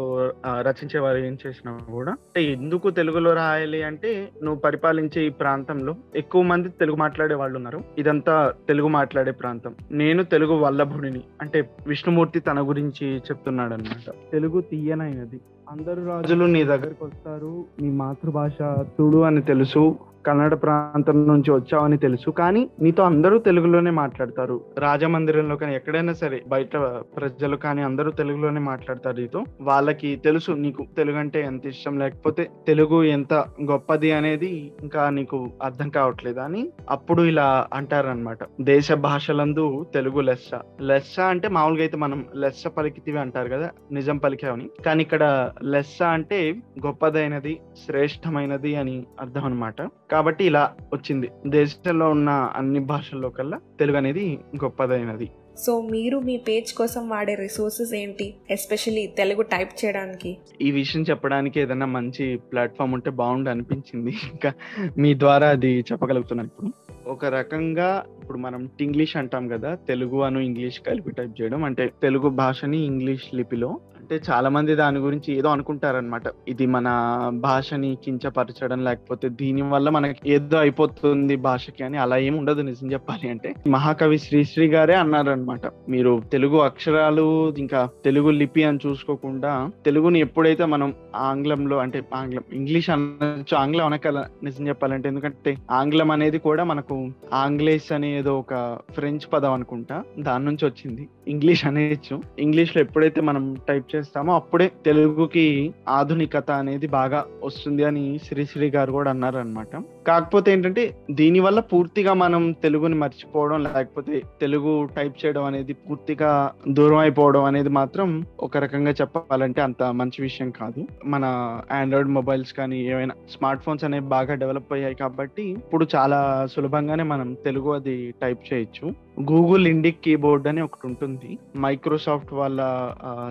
రచించే 0.46 1.00
వారు 1.00 1.18
ఏం 1.18 1.38
చేసినా 1.46 1.78
కూడా 1.90 2.12
అంటే 2.12 2.42
ఎందుకు 2.44 2.90
తెలుగులో 2.90 3.32
రాయాలి 3.32 3.82
అంటే 3.82 4.28
నువ్వు 4.42 4.60
పరిపాలించే 4.60 5.26
ఈ 5.26 5.28
ప్రాంతంలో 5.28 5.94
ఎక్కువ 6.16 6.42
మంది 6.42 6.68
తెలుగు 6.68 6.96
మాట్లాడే 6.96 7.34
వాళ్ళు 7.34 7.56
ఉన్నారు. 7.56 7.84
ఇదంతా 7.98 8.54
తెలుగు 8.68 8.88
మాట్లాడే 8.88 9.30
ప్రాంతం. 9.30 9.74
నేను 9.92 10.22
తెలుగు 10.22 10.54
వల్లభుడిని. 10.54 11.20
అంటే 11.40 11.70
విష్ణుమూర్తి 11.86 12.40
తన 12.40 12.68
గురించి 12.68 13.20
చెప్తున్నాడు 13.36 13.74
అనమాట 13.74 14.10
తెలుగు 14.32 14.60
తీయనైనది. 14.60 15.38
అందరు 15.70 16.06
రాజులు 16.06 16.44
నీ 16.44 16.64
దగ్గరికి 16.64 17.04
వస్తారు 17.04 17.64
నీ 17.80 17.88
మాతృభాష 17.90 18.58
తుడు 18.98 19.18
అని 19.18 19.42
తెలుసు 19.42 19.82
కన్నడ 20.26 20.54
ప్రాంతం 20.54 21.28
నుంచి 21.28 21.50
వచ్చావని 21.50 21.96
తెలుసు 21.96 22.30
కానీ 22.30 22.70
నీతో 22.82 23.02
అందరూ 23.02 23.38
తెలుగులోనే 23.38 23.90
మాట్లాడతారు. 23.90 24.60
రాజమందిరంలో 24.78 25.56
కానీ 25.56 25.74
ఎక్కడైనా 25.74 26.12
సరే 26.12 26.42
బయట 26.48 26.76
ప్రజలు 27.16 27.56
కానీ 27.56 27.82
అందరూ 27.82 28.10
తెలుగులోనే 28.10 28.60
మాట్లాడతారు 28.60 29.16
నీతో. 29.16 29.44
వాళ్ళకి 29.60 30.16
తెలుసు 30.16 30.50
నీకు 30.50 30.86
తెలుగు 30.96 31.16
అంటే 31.16 31.40
ఎంత 31.40 31.66
ఇష్టం 31.66 31.98
లేకపోతే 31.98 32.50
తెలుగు 32.66 33.04
ఎంత 33.04 33.34
గొప్పది 33.70 34.12
అనేది 34.12 34.72
ఇంకా 34.82 35.10
నీకు 35.10 35.50
అర్థం 35.62 35.88
కావట్లేదు 35.88 36.40
అని 36.40 36.68
అప్పుడు 36.90 37.22
ఇలా 37.22 37.66
అంటారనమాట 37.72 38.38
దేశ 38.60 38.92
భాషలందు 38.92 39.86
తెలుగు 39.94 40.20
లెస్స. 40.20 40.50
లెస్స 40.80 41.20
అంటే 41.20 41.48
మామూలుగా 41.48 41.80
అయితే 41.80 41.96
మనం 41.96 42.26
లెస్స 42.34 42.66
పలికితివి 42.66 43.18
అంటారు 43.18 43.48
కదా 43.48 43.70
నిజం 43.92 44.16
పలికావని. 44.16 44.68
కానీ 44.86 45.02
ఇక్కడ 45.02 45.52
లెస్స 45.62 46.02
అంటే 46.02 46.54
గొప్పదైనది 46.86 47.58
శ్రేష్టమైనది 47.86 48.76
అని 48.76 49.06
అర్థం 49.20 49.44
అనమాట 49.44 49.82
కాబట్టి 49.82 50.44
ఇలా 50.44 50.72
వచ్చింది. 50.92 51.28
దేశంలో 51.46 52.10
ఉన్న 52.10 52.30
అన్ని 52.30 52.78
భాషల్లో 52.78 53.28
కల్లా 53.28 53.60
తెలుగు 53.78 53.96
అనేది 53.96 54.38
గొప్పదైనది. 54.64 55.30
సో 55.56 55.80
మీరు 55.80 56.18
మీ 56.18 56.36
పేజ్ 56.36 56.72
కోసం 56.72 57.08
వాడే 57.08 57.34
రిసోర్సెస్ 57.34 57.94
ఏంటి? 57.94 58.34
ఎస్పెషల్లీ 58.50 59.06
తెలుగు 59.06 59.42
టైప్ 59.42 59.84
చేయడానికి. 59.84 60.38
ఈ 60.60 60.70
విషయం 60.70 61.02
చెప్పడానికి 61.02 61.60
ఏదైనా 61.60 61.86
మంచి 61.86 62.36
ప్లాట్ఫామ్ 62.36 62.94
ఉంటే 62.94 63.10
బాగుండు 63.10 63.50
అనిపించింది. 63.50 64.10
ఇంకా 64.10 64.52
మీ 64.98 65.18
ద్వారా 65.18 65.48
అది 65.48 65.84
చెప్పగలుగుతున్నాను 65.92 66.46
ఇప్పుడు. 66.46 66.72
ఒక 67.10 67.24
రకంగా 67.24 68.04
ఇప్పుడు 68.22 68.38
మనం 68.38 68.68
ఇంగ్లీష్ 68.80 69.16
అంటాం 69.16 69.48
కదా 69.48 69.74
తెలుగు 69.74 70.22
అను 70.22 70.38
ఇంగ్లీష్ 70.38 70.80
కలిపి 70.80 71.10
టైప్ 71.10 71.42
చేయడం. 71.42 71.64
అంటే 71.64 71.90
తెలుగు 72.02 72.28
భాషని 72.28 72.84
ఇంగ్లీష్ 72.84 73.34
లిపిలో 73.34 73.80
అంటే 74.06 74.32
చాలా 74.32 74.48
మంది 74.48 74.74
దాని 74.74 74.98
గురించి 74.98 75.36
ఏదో 75.36 75.48
అనుకుంటారనమాట 75.48 76.22
ఇది 76.48 76.66
మన 76.66 76.86
భాషని 77.34 77.98
కించపరచడం 78.04 78.84
లేకపోతే 78.84 79.28
దీని 79.28 79.62
వల్ల 79.62 79.90
మనకి 79.90 80.16
ఏదో 80.26 80.58
అయిపోతుంది 80.58 81.36
భాషకి 81.36 81.84
అని 81.84 81.98
అలా 81.98 82.16
ఏమి 82.16 82.38
ఉండదు 82.38 82.60
నిజం 82.60 82.92
చెప్పాలి 82.92 83.30
అంటే. 83.30 83.54
మహాకవి 83.68 84.18
శ్రీశ్రీ 84.18 84.68
గారే 84.68 84.94
అన్నారనమాట 84.94 85.60
మీరు 85.88 86.22
తెలుగు 86.32 86.58
అక్షరాలు 86.58 87.54
ఇంకా 87.58 87.88
తెలుగు 88.04 88.30
లిపి 88.30 88.64
అని 88.64 88.78
చూసుకోకుండా 88.86 89.70
తెలుగుని 89.84 90.20
ఎప్పుడైతే 90.20 90.64
మనం 90.64 90.94
ఆంగ్లంలో 91.16 91.76
అంటే 91.76 92.04
ఆంగ్లం 92.14 92.42
ఇంగ్లీష్ 92.52 92.90
అనొచ్చు 92.90 93.56
ఆంగ్లం 93.56 93.86
అనకల 93.86 94.24
నిజం 94.42 94.68
చెప్పాలంటే 94.68 95.08
ఎందుకంటే 95.08 95.56
ఆంగ్లం 95.70 96.10
అనేది 96.10 96.38
కూడా 96.38 96.64
మనకు 96.64 97.08
ఆంగ్లేస్ 97.34 97.92
అనే 97.92 98.18
ఏదో 98.18 98.38
ఒక 98.38 98.78
ఫ్రెంచ్ 98.90 99.32
పదం 99.32 99.52
అనుకుంటా. 99.52 100.02
దాని 100.18 100.44
నుంచి 100.44 100.66
వచ్చింది. 100.66 101.08
ఇంగ్లీష్ 101.28 101.66
అనేచ్చు. 101.66 102.22
ఇంగ్లీష్లో 102.38 102.82
ఎప్పుడైతే 102.82 103.20
మనం 103.20 103.56
టైప్ 103.68 103.95
చేస్తామో 103.96 104.32
అప్పుడే 104.34 104.68
తెలుగుకి 104.84 105.46
ఆధునికత 105.88 106.50
అనేది 106.58 106.88
బాగా 106.92 107.20
వస్తుంది 107.44 107.84
అని 107.84 108.06
శ్రీశ్రీ 108.28 108.70
గారు 108.70 108.92
కూడా 108.92 109.10
అన్నారు 109.10 109.38
అనమాట 109.38 109.72
కాకపోతే 110.06 110.52
ఏంటంటే 110.52 110.96
దీనివల్ల 111.10 111.60
పూర్తిగా 111.60 112.12
మనం 112.14 112.52
తెలుగుని 112.52 112.94
మర్చిపోవడం 112.94 113.62
లేకపోతే 113.62 114.22
తెలుగు 114.40 114.88
టైప్ 114.96 115.26
చేయడం 115.26 115.44
అనేది 115.44 115.72
పూర్తిగా 115.72 116.52
దూరం 116.68 116.96
అయిపోవడం 116.96 117.44
అనేది 117.44 117.68
మాత్రం 117.68 118.26
ఒక 118.40 118.56
రకంగా 118.56 118.90
చెప్పాలంటే 118.90 119.60
అంత 119.60 119.82
మంచి 119.82 120.22
విషయం 120.22 120.50
కాదు. 120.50 120.86
మన 121.04 121.24
ఆండ్రాయిడ్ 121.72 122.08
మొబైల్స్ 122.08 122.52
కానీ 122.52 122.88
ఏమైనా 122.88 123.14
స్మార్ట్ 123.30 123.62
ఫోన్స్ 123.62 123.84
అనేవి 123.84 124.04
బాగా 124.04 124.34
డెవలప్ 124.34 124.72
అయ్యాయి 124.72 124.94
కాబట్టి 124.94 125.42
ఇప్పుడు 125.42 125.86
చాలా 125.96 126.48
సులభంగానే 126.52 127.02
మనం 127.02 127.34
తెలుగు 127.34 127.70
అది 127.70 128.14
టైప్ 128.22 128.54
చేయొచ్చు. 128.54 128.94
గూగుల్ 129.32 129.66
ఇండిక్ 129.66 130.00
కీబోర్డ్ 130.04 130.48
అని 130.48 130.60
ఒకటి 130.60 130.86
ఉంటుంది. 130.86 131.38
మైక్రోసాఫ్ట్ 131.58 132.32
వాళ్ళ 132.32 132.60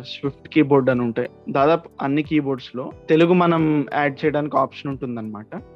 స్విఫ్ట్ 0.01 0.47
కీబోర్డ్ 0.47 0.89
అని 0.89 1.01
ఉంటాయి. 1.01 1.29
దాదాపు 1.49 1.89
అన్ని 2.01 2.23
కీబోర్డ్స్లో 2.23 2.91
తెలుగు 3.09 3.33
మనం 3.33 3.85
యాడ్ 3.93 4.25
చేయడానికి 4.25 4.57
ఆప్షన్ 4.57 4.91
ఉంటుంది 4.91 5.15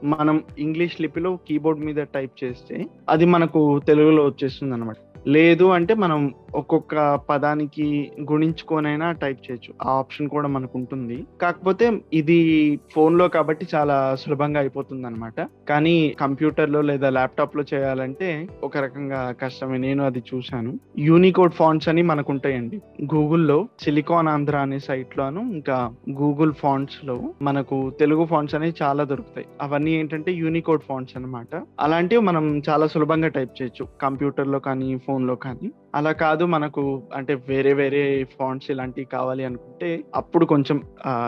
మనం 0.04 0.44
ఇంగ్లీష్ 0.60 0.89
లిపిలో 1.02 1.40
కీబోర్డ్ 1.50 1.86
మీద 1.86 1.96
టైప్ 1.96 2.44
చేస్తే 2.44 2.88
అది 3.10 3.26
మనకు 3.26 3.80
తెలుగులో 3.88 4.26
వచ్చేస్తుంది 4.26 4.74
అనమాట 4.74 4.96
లేదు 5.28 5.66
అంటే 5.66 5.94
మనం 5.94 6.34
ఒక్కొక్క 6.56 7.16
పదానికి 7.16 8.12
గుణించుకొనైనా 8.32 9.12
టైప్ 9.12 9.40
చేయొచ్చు. 9.52 9.90
ఆ 9.90 9.92
ఆప్షన్ 9.92 10.30
కూడా 10.30 10.48
మనకు 10.48 10.72
ఉంటుంది 10.76 11.26
కాకపోతే 11.42 12.02
ఇది 12.14 12.40
ఫోన్లో 12.96 13.28
కాబట్టి 13.28 13.68
చాలా 13.76 14.16
సులభంగా 14.20 14.60
అయిపోతుంది 14.60 15.08
అనమాట 15.08 15.48
కానీ 15.70 16.16
కంప్యూటర్లో 16.20 16.82
లేదా 16.82 17.10
ల్యాప్టాప్లో 17.10 17.64
చేయాలంటే 17.74 18.48
ఒక 18.64 18.78
రకంగా 18.78 19.36
కష్టమే. 19.44 19.78
నేను 19.78 20.06
అది 20.06 20.24
చూశాను. 20.36 20.80
యూనికోడ్ 20.98 21.54
ఫాంట్స్ 21.54 21.90
అని 21.90 22.02
మనకు 22.02 22.32
ఉంటాయండి 22.32 22.82
గూగుల్లో 23.16 23.68
సిలికాన్ 23.80 24.28
ఆంధ్ర 24.28 24.58
అనే 24.58 24.80
సైట్ 24.80 25.18
లోను 25.18 25.42
ఇంకా 25.42 25.92
గూగుల్ 26.10 26.54
ఫాంట్స్లో 26.54 27.34
మనకు 27.42 27.94
తెలుగు 28.00 28.26
ఫాంట్స్ 28.26 28.56
అనేవి 28.56 28.74
చాలా 28.82 29.04
దొరుకుతాయి. 29.04 29.48
అవన్నీ 29.62 29.92
ఏంటంటే 29.92 30.32
యూనికోడ్ 30.32 30.82
ఫాంట్స్ 30.90 31.18
అనమాట 31.18 31.64
అలాంటివి 31.80 32.22
మనం 32.22 32.62
చాలా 32.70 32.88
సులభంగా 32.88 33.28
టైప్ 33.28 33.62
చేయొచ్చు. 33.62 33.88
కంప్యూటర్లో 34.02 34.60
కానీ 34.60 34.98
ఫోన్లో 34.98 35.36
కానీ. 35.36 35.72
అలా 35.96 36.12
కాదు 36.12 36.46
మనకు 36.46 36.82
అంటే 37.16 37.34
వేరే 37.48 37.74
వేరే 37.74 38.24
ఫాంట్స్ 38.40 38.72
ఇలాంటివి 38.72 39.06
కావాలి 39.06 39.46
అనుకుంటే 39.46 40.04
అప్పుడు 40.16 40.46
కొంచెం 40.46 40.78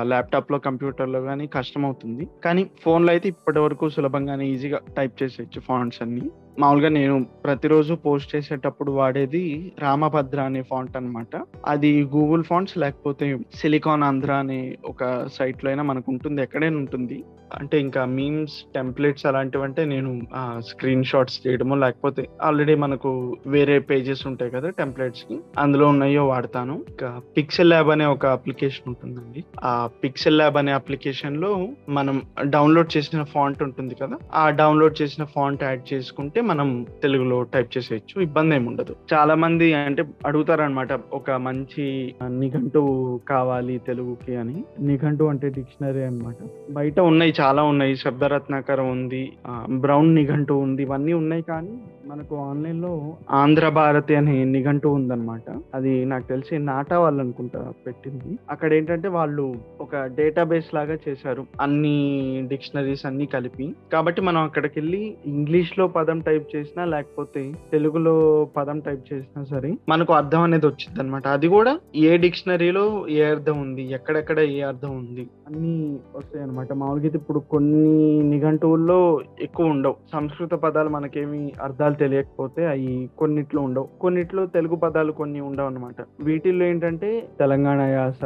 ల్యాప్టాప్లో 0.01 0.59
కంప్యూటర్లో 0.59 1.21
కానీ 1.21 1.47
కష్టం 1.47 1.85
అవుతుంది 1.85 2.27
కానీ 2.43 2.69
ఫోన్లో 2.83 3.11
అయితే 3.11 3.29
ఇప్పటి 3.29 3.59
వరకు 3.59 3.89
సులభంగానే 3.89 4.47
ఈజీగా 4.47 4.79
టైప్ 4.97 5.23
చేసేయచ్చు 5.23 5.61
ఫాంట్స్ 5.61 6.01
అన్ని. 6.01 6.25
మామూలుగా 6.59 6.89
నేను 6.89 7.25
ప్రతిరోజు 7.43 7.93
పోస్ట్ 7.93 8.35
చేసేటప్పుడు 8.35 8.91
వాడేది 8.91 9.73
రామభద్ర 9.79 10.41
అనే 10.41 10.61
ఫాంట్ 10.61 10.97
అన్నమాట. 10.97 11.41
అది 11.65 12.03
గూగుల్ 12.03 12.43
ఫాంట్స్ 12.43 12.77
లేకపోతే 12.77 13.37
సిలికాన్ 13.55 14.03
ఆంధ్ర 14.03 14.31
అనే 14.31 14.77
ఒక 14.85 15.29
సైట్లో 15.33 15.69
అయినా 15.69 15.83
మనకు 15.83 16.11
ఉంటుంది 16.11 16.41
ఎక్కడైనా 16.41 16.77
ఉంటుంది. 16.77 17.23
అంటే 17.59 17.79
ఇంకా 17.79 18.05
మీమ్స్ 18.05 18.53
టెంప్లెట్స్ 18.75 19.25
అలాంటివి 19.25 19.63
అంటే 19.63 19.85
నేను 19.85 20.21
స్క్రీన్ 20.59 21.03
షాట్స్ 21.03 21.47
చేయడము 21.47 21.75
లేకపోతే 21.75 22.27
ఆల్రెడీ 22.41 22.75
మనకు 22.75 23.37
వేరే 23.47 23.79
పేజెస్ 23.79 24.27
ఉంటాయి 24.27 24.51
కదా 24.51 24.69
టెంప్లెట్స్కి 24.69 25.39
అందులో 25.57 25.87
ఉన్నాయో 25.87 26.27
వాడతాను. 26.27 26.85
ఇంకా 26.89 27.21
పిక్సెల్ 27.37 27.69
ల్యాబ్ 27.69 27.89
అనే 27.89 28.05
ఒక 28.05 28.25
అప్లికేషన్ 28.25 28.87
ఉంటుందండి. 28.87 29.43
ఆ 29.63 29.89
పిక్సెల్ 30.03 30.37
ల్యాబ్ 30.37 30.57
అనే 30.57 30.71
అప్లికేషన్లో 30.71 31.67
మనం 31.89 32.21
డౌన్లోడ్ 32.45 32.97
చేసిన 32.97 33.23
ఫాంట్ 33.23 33.63
ఉంటుంది 33.63 33.95
కదా 33.95 34.17
ఆ 34.35 34.49
డౌన్లోడ్ 34.49 35.01
చేసిన 35.01 35.23
ఫాంట్ 35.23 35.63
యాడ్ 35.63 35.93
చేసుకుంటే 35.93 36.40
మనం 36.41 36.85
తెలుగులో 37.03 37.41
టైప్ 37.41 37.77
చేసేయచ్చు 37.77 38.21
ఇబ్బంది 38.21 38.55
ఏమి 38.55 38.67
ఉండదు. 38.67 38.95
చాలా 39.13 39.35
మంది 39.35 39.73
అంటే 39.73 40.03
అడుగుతారనమాట 40.25 40.93
ఒక 41.13 41.31
మంచి 41.31 42.13
నిఘంటు 42.27 43.19
కావాలి 43.29 43.81
తెలుగుకి 43.87 44.35
అని. 44.35 44.63
నిఘంటు 44.79 45.23
అంటే 45.23 45.49
డిక్షనరీ 45.49 46.01
అన్నమాట. 46.01 46.35
బయట 46.71 46.99
ఉన్నాయి 46.99 47.33
చాలా 47.41 47.63
ఉన్నాయి. 47.63 47.95
శబ్దరత్నాకరం 47.95 48.91
ఉంది 48.91 49.31
బ్రౌన్ 49.69 50.15
నిఘంటు 50.15 50.53
ఉంది 50.53 50.81
ఇవన్నీ 50.81 51.13
ఉన్నాయి 51.13 51.41
కానీ 51.41 51.77
మనకు 52.07 52.35
ఆన్లైన్లో 52.35 53.13
ఆంధ్ర 53.31 53.69
భారతి 53.69 54.15
అనే 54.15 54.43
నిఘంటు 54.43 54.87
ఉందన్నమాట. 54.87 55.41
అది 55.75 56.05
నాకు 56.05 56.23
తెలిసి 56.23 56.57
నాటా 56.57 56.99
వాళ్ళు 56.99 57.21
అనుకుంటా 57.21 57.73
పెట్టింది. 57.87 58.39
అక్కడ 58.49 58.73
ఏంటంటే 58.73 59.07
వాళ్ళు 59.07 59.55
ఒక 59.81 59.95
డేటాబేస్ 59.95 60.75
లాగా 60.75 60.97
చేశారు. 61.09 61.45
అన్ని 61.61 62.45
డిక్షనరీస్ 62.47 63.05
అన్ని 63.05 63.25
కలిపి. 63.25 63.75
కాబట్టి 63.93 64.21
మనం 64.21 64.41
అక్కడికి 64.41 64.79
వెళ్ళి 64.79 65.17
ఇంగ్లీష్లో 65.25 65.87
పదం 65.87 66.19
టైప్ 66.19 66.55
చేసినా 66.55 66.85
లేకపోతే 66.85 67.53
తెలుగులో 67.71 68.47
పదం 68.57 68.79
టైప్ 68.79 69.13
చేసినా 69.13 69.43
సరే 69.43 69.77
మనకు 69.89 70.13
అర్థం 70.13 70.41
అనేది 70.41 70.67
వచ్చింది 70.67 70.99
అనమాట 70.99 71.27
అది 71.27 71.47
కూడా 71.47 71.79
ఏ 71.95 72.17
డిక్షనరీలో 72.17 73.05
ఏ 73.09 73.23
అర్థం 73.23 73.61
ఉంది 73.61 73.91
ఎక్కడెక్కడ 73.91 74.39
ఏ 74.39 74.61
అర్థం 74.61 74.97
ఉంది 74.97 75.27
అన్ని 75.47 75.99
వస్తాయి 76.15 76.43
అనమాట 76.43 76.73
మామూలుగా 76.73 77.05
ఇప్పుడు 77.05 77.39
కొన్ని 77.39 78.23
నిఘంటువుల్లో 78.23 79.21
ఎక్కువ 79.41 79.65
ఉండవు. 79.65 79.95
సంస్కృత 80.13 80.51
పదాలు 80.51 80.89
మనకేమి 80.89 81.53
అర్థాలు 81.63 81.93
తెలియకపోతే 82.01 82.61
అవి 82.73 82.91
కొన్నిట్లో 83.19 83.61
ఉండవు. 83.67 83.87
కొన్నిట్లో 84.01 84.43
తెలుగు 84.55 84.77
పదాలు 84.83 85.11
కొన్ని 85.19 85.39
ఉండవు 85.49 85.67
అనమాట 85.67 85.95
వీటిల్లో 86.23 86.65
ఏంటంటే 86.65 87.09
తెలంగాణ 87.39 87.81
యాస 87.97 88.23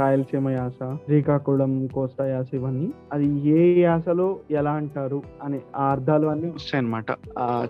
రాయలసీమ 0.00 0.48
యాస 0.50 0.80
శ్రీకాకుళం 1.06 1.72
కోస్తా 1.94 2.24
యాస 2.28 2.48
ఇవన్నీ. 2.54 2.88
అది 3.12 3.26
ఏ 3.56 3.60
యాసలో 3.80 4.28
ఎలా 4.50 4.72
అంటారు 4.80 5.20
అనే 5.42 5.60
ఆ 5.76 5.84
అర్థాలు 5.94 6.26
అన్ని 6.34 6.50
వస్తాయి 6.50 6.80
అనమాట 6.82 7.10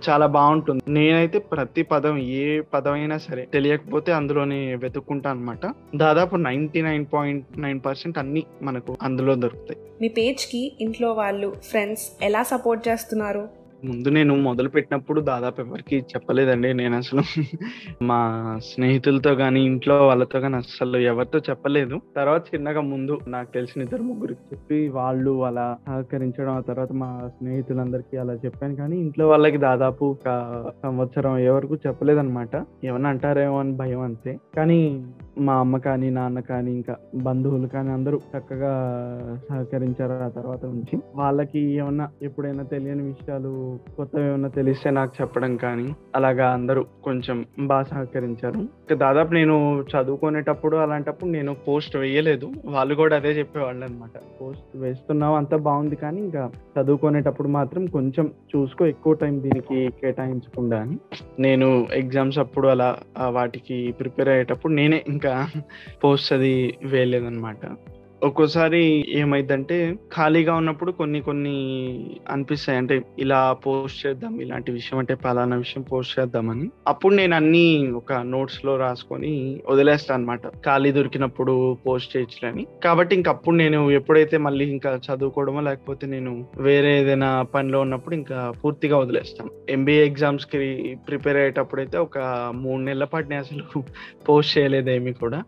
చాలా 0.09 0.27
బాగుంటుంది. 0.37 0.83
నేనైతే 0.99 1.39
ప్రతి 1.53 1.83
పదం 1.93 2.17
ఏ 2.41 2.45
పదం 2.75 2.95
అయినా 3.01 3.19
సరే 3.29 3.43
తెలియకపోతే 3.55 4.11
అందులోనే 4.13 4.61
వెతుక్కుంటా 4.83 5.29
అనమాట 5.31 5.65
దాదాపు 5.97 6.35
ninety 6.49 6.83
nine 6.89 7.05
point 7.13 7.61
nine 7.61 7.81
percent 7.87 8.19
అన్ని 8.23 8.45
మనకు 8.63 8.93
అందులో 9.03 9.35
దొరుకుతాయి. 9.35 9.81
మీ 10.03 10.09
పేజ్కి 10.19 10.63
ఇంట్లో 10.81 11.11
వాళ్ళు 11.21 11.51
ఫ్రెండ్స్ 11.71 12.05
ఎలా 12.25 12.43
సపోర్ట్ 12.53 12.83
చేస్తున్నారు? 12.89 13.45
ముందు 13.85 14.09
నేను 14.09 14.37
మొదలు 14.37 14.69
పెట్టినప్పుడు 14.69 15.21
దాదాపు 15.21 15.61
ఎవరికి 15.61 15.99
చెప్పలేదండి. 15.99 16.73
నేను 16.73 16.97
అసలు 16.97 17.23
మా 18.03 18.21
స్నేహితులతో 18.75 19.35
కానీ 19.35 19.65
ఇంట్లో 19.65 20.07
వాళ్ళతో 20.07 20.41
కానీ 20.41 20.57
అసలు 20.57 20.97
ఎవరితో 20.97 21.39
చెప్పలేదు. 21.39 22.01
తర్వాత 22.17 22.55
చిన్నగా 22.55 22.81
ముందు 22.81 23.19
నాకు 23.29 23.53
తెలిసిన 23.53 23.83
ఇద్దరు 23.83 24.03
ముగ్గురికి 24.03 24.41
చెప్పి 24.53 24.89
వాళ్ళు 24.89 25.45
అలా 25.45 25.77
సహకరించడం 25.87 26.53
ఆ 26.53 26.61
తర్వాత 26.61 26.93
మా 26.93 27.21
స్నేహితులందరికీ 27.27 28.17
అలా 28.17 28.35
చెప్పాను. 28.35 28.77
కానీ 28.77 28.97
ఇంట్లో 28.99 29.29
వాళ్ళకి 29.29 29.57
దాదాపు 29.57 30.05
ఒక 30.05 30.65
సంవత్సరం 30.83 31.39
ఎవరికి 31.39 31.75
చెప్పలేదన్నమాట. 31.75 32.65
ఏమన్నా 32.85 33.11
అంటారేమో 33.11 33.61
అని 33.61 33.73
భయం 33.73 34.01
అంతే. 34.01 34.39
కానీ 34.57 35.07
మా 35.39 35.55
అమ్మ 35.55 35.77
కానీ 35.77 36.11
నాన్న 36.11 36.41
కానీ 36.41 36.73
ఇంకా 36.73 36.97
బంధువులు 37.23 37.67
కానీ 37.67 37.91
అందరూ 37.91 38.21
చక్కగా 38.37 38.73
సహకరించారు 39.51 40.25
ఆ 40.25 40.29
తర్వాత 40.29 40.65
నుంచి. 40.65 40.99
వాళ్ళకి 41.15 41.59
ఏమన్నా 41.59 42.09
ఎప్పుడైనా 42.23 42.63
తెలియని 42.63 43.03
విషయాలు 43.03 43.79
కొత్తవి 43.97 44.29
ఏమన్నా 44.29 44.49
తెలిస్తే 44.49 44.91
నాకు 44.91 45.13
చెప్పడం 45.21 45.57
కానీ 45.57 45.95
అలాగా 46.15 46.51
అందరూ 46.51 46.85
కొంచెం 47.05 47.45
బాగా 47.61 47.83
సహకరించారు. 47.83 48.61
దాదాపు 48.95 49.33
నేను 49.33 49.85
చదువుకునేటప్పుడు 49.93 50.77
అలాంటప్పుడు 50.77 51.31
నేను 51.31 51.57
పోస్ట్ 51.69 51.97
వేయలేదు. 51.97 52.51
వాళ్ళు 52.67 52.95
కూడా 52.95 53.17
అదే 53.17 53.29
చెప్పేవాళ్ళు 53.29 53.85
అనమాట 53.85 54.17
పోస్ట్ 54.41 54.77
వేస్తున్నావు 54.77 55.37
అంతా 55.37 55.57
బాగుంది 55.57 55.97
కానీ 55.97 56.21
ఇంకా 56.21 56.51
చదువుకునేటప్పుడు 56.81 57.49
మాత్రం 57.49 57.87
కొంచెం 57.87 58.33
చూసుకో 58.57 58.87
ఎక్కువ 58.87 59.15
టైం 59.15 59.43
దీనికి 59.43 59.93
కేటాయించకుండా 60.03 60.81
అని. 60.81 60.99
నేను 61.39 61.87
ఎగ్జామ్స్ 61.95 62.39
అప్పుడు 62.39 62.69
అలా 62.69 62.97
వాటికి 63.29 63.95
ప్రిపేర్ 64.01 64.29
అయ్యేటప్పుడు 64.29 64.73
నేనే 64.73 65.05
ఇంకా 65.09 65.24
పోస్ట్ 66.05 66.33
అది 66.33 66.79
వేయలేదన్నమాట. 66.83 67.67
ఒక్కోసారి 68.23 69.05
ఏమైందంటే 69.09 69.97
ఖాళీగా 70.13 70.55
ఉన్నప్పుడు 70.55 70.93
కొన్ని 70.93 71.21
కొన్ని 71.21 71.57
అనిపిస్తాయి. 72.31 72.79
అంటే 72.79 73.03
ఇలా 73.19 73.53
పోస్ట్ 73.53 74.07
చేద్దాం 74.07 74.41
ఇలాంటి 74.41 74.73
విషయం 74.73 74.99
అంటే 74.99 75.15
పలానా 75.15 75.57
విషయం 75.57 75.83
పోస్ట్ 75.83 76.19
చేద్దామని. 76.19 76.71
అప్పుడు 76.89 77.15
నేను 77.15 77.37
అన్ని 77.37 77.93
ఒక 77.97 78.13
నోట్స్లో 78.13 78.77
రాసుకొని 78.77 79.61
వదిలేస్తాను 79.69 80.15
అనమాట 80.15 80.47
ఖాళీ 80.65 80.93
దొరికినప్పుడు 80.93 81.79
పోస్ట్ 81.87 82.17
చేయొచ్చులని. 82.17 82.67
కాబట్టి 82.85 83.17
ఇంక 83.17 83.29
అప్పుడు 83.29 83.57
నేను 83.57 83.91
ఎప్పుడైతే 83.91 84.37
మళ్ళీ 84.39 84.65
ఇంకా 84.65 85.01
చదువుకోవడమో 85.07 85.61
లేకపోతే 85.61 86.07
నేను 86.07 86.47
వేరే 86.59 87.01
ఏదైనా 87.01 87.43
పనిలో 87.43 87.81
ఉన్నప్పుడు 87.81 88.15
ఇంకా 88.15 88.53
పూర్తిగా 88.65 88.99
వదిలేస్తాను. 88.99 89.51
ఎంబీఏ 89.69 90.07
ఎగ్జామ్స్కి 90.07 90.61
ప్రిపేర్ 91.09 91.37
అయ్యేటప్పుడు 91.37 91.81
అయితే 91.81 91.99
ఒక 91.99 92.19
మూడు 92.55 92.83
నెలల 92.83 93.05
పాటు 93.05 93.29
నేను 93.29 93.41
అసలు 93.41 93.65
పోస్ట్ 94.29 94.59
చేయలేదు 94.59 94.91
ఏమి 94.91 95.13
కూడా. 95.13 95.45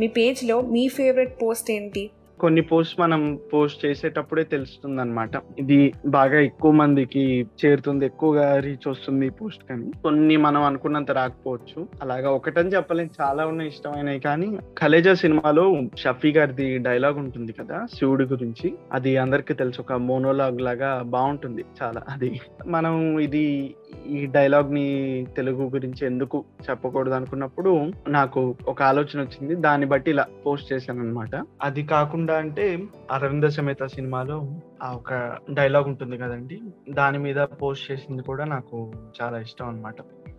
మీ 0.00 0.08
పేజ్లో 0.08 0.60
మీ 0.60 0.88
ఫేవరెట్ 0.88 1.42
పోస్ట్ 1.42 1.70
ఏంటి? 1.70 2.10
కొన్ని 2.40 2.62
పోస్ట్ 2.62 3.00
మనం 3.00 3.38
పోస్ట్ 3.52 3.86
చేసేటప్పుడే 3.86 4.44
తెలుస్తుంది 4.44 5.00
అనమాట 5.00 5.30
ఇది 5.58 5.92
బాగా 6.06 6.40
ఎక్కువ 6.40 6.70
మందికి 6.72 7.46
చేరుతుంది 7.64 8.04
ఎక్కువగా 8.04 8.60
రీచ్ 8.60 8.88
వస్తుంది 8.88 9.26
ఈ 9.26 9.28
పోస్ట్ 9.28 9.64
కానీ. 9.64 9.92
కొన్ని 10.04 10.36
మనం 10.36 10.62
అనుకున్నంత 10.62 11.10
రాకపోవచ్చు. 11.10 11.88
అలాగా 12.02 12.30
ఒకటని 12.30 12.68
చెప్పలేం 12.68 13.10
చాలా 13.20 13.46
ఉన్నాయి 13.46 13.68
ఇష్టమైనవి 13.68 14.20
కానీ. 14.20 14.58
కలేజా 14.78 15.14
సినిమాలో 15.14 15.80
షఫీ 15.96 16.32
గారిది 16.32 16.78
డైలాగ్ 16.78 17.18
ఉంటుంది 17.18 17.52
కదా 17.52 17.86
శివుడి 17.94 18.24
గురించి. 18.24 18.74
అది 18.92 19.16
అందరికి 19.16 19.54
తెలుసు 19.54 19.80
ఒక 19.80 19.92
మోనోలాగ్ 19.92 20.60
లాగా 20.60 21.02
బాగుంటుంది 21.02 21.64
చాలా. 21.82 22.02
అది 22.08 22.40
మనం 22.66 23.20
ఇది 23.20 23.74
ఈ 24.06 24.26
డైలాగ్ని 24.26 25.26
తెలుగు 25.36 25.68
గురించి 25.68 26.06
ఎందుకు 26.06 26.44
చెప్పకూడదు 26.70 27.14
అనుకున్నప్పుడు 27.14 27.92
నాకు 28.08 28.56
ఒక 28.68 28.82
ఆలోచన 28.82 29.20
వచ్చింది. 29.20 29.54
దాన్ని 29.54 29.86
బట్టి 29.86 30.10
ఇలా 30.10 30.26
పోస్ట్ 30.46 30.72
చేశాను 30.72 31.00
అనమాట 31.00 31.44
అది 31.62 31.82
కాకుండా 31.82 32.38
అంటే 32.38 32.82
అరవింద 33.10 33.44
సమేత 33.44 33.84
సినిమాలో 33.84 34.54
ఆ 34.82 34.92
ఒక 34.92 35.38
డైలాగ్ 35.50 35.84
ఉంటుంది 35.84 36.18
కదండి. 36.18 36.60
దాని 36.90 37.18
మీద 37.18 37.36
పోస్ట్ 37.36 37.92
చేసింది 37.92 38.22
కూడా 38.22 38.44
నాకు 38.44 38.92
చాలా 39.22 39.40
ఇష్టం 39.40 39.68
అనమాట 39.68 39.94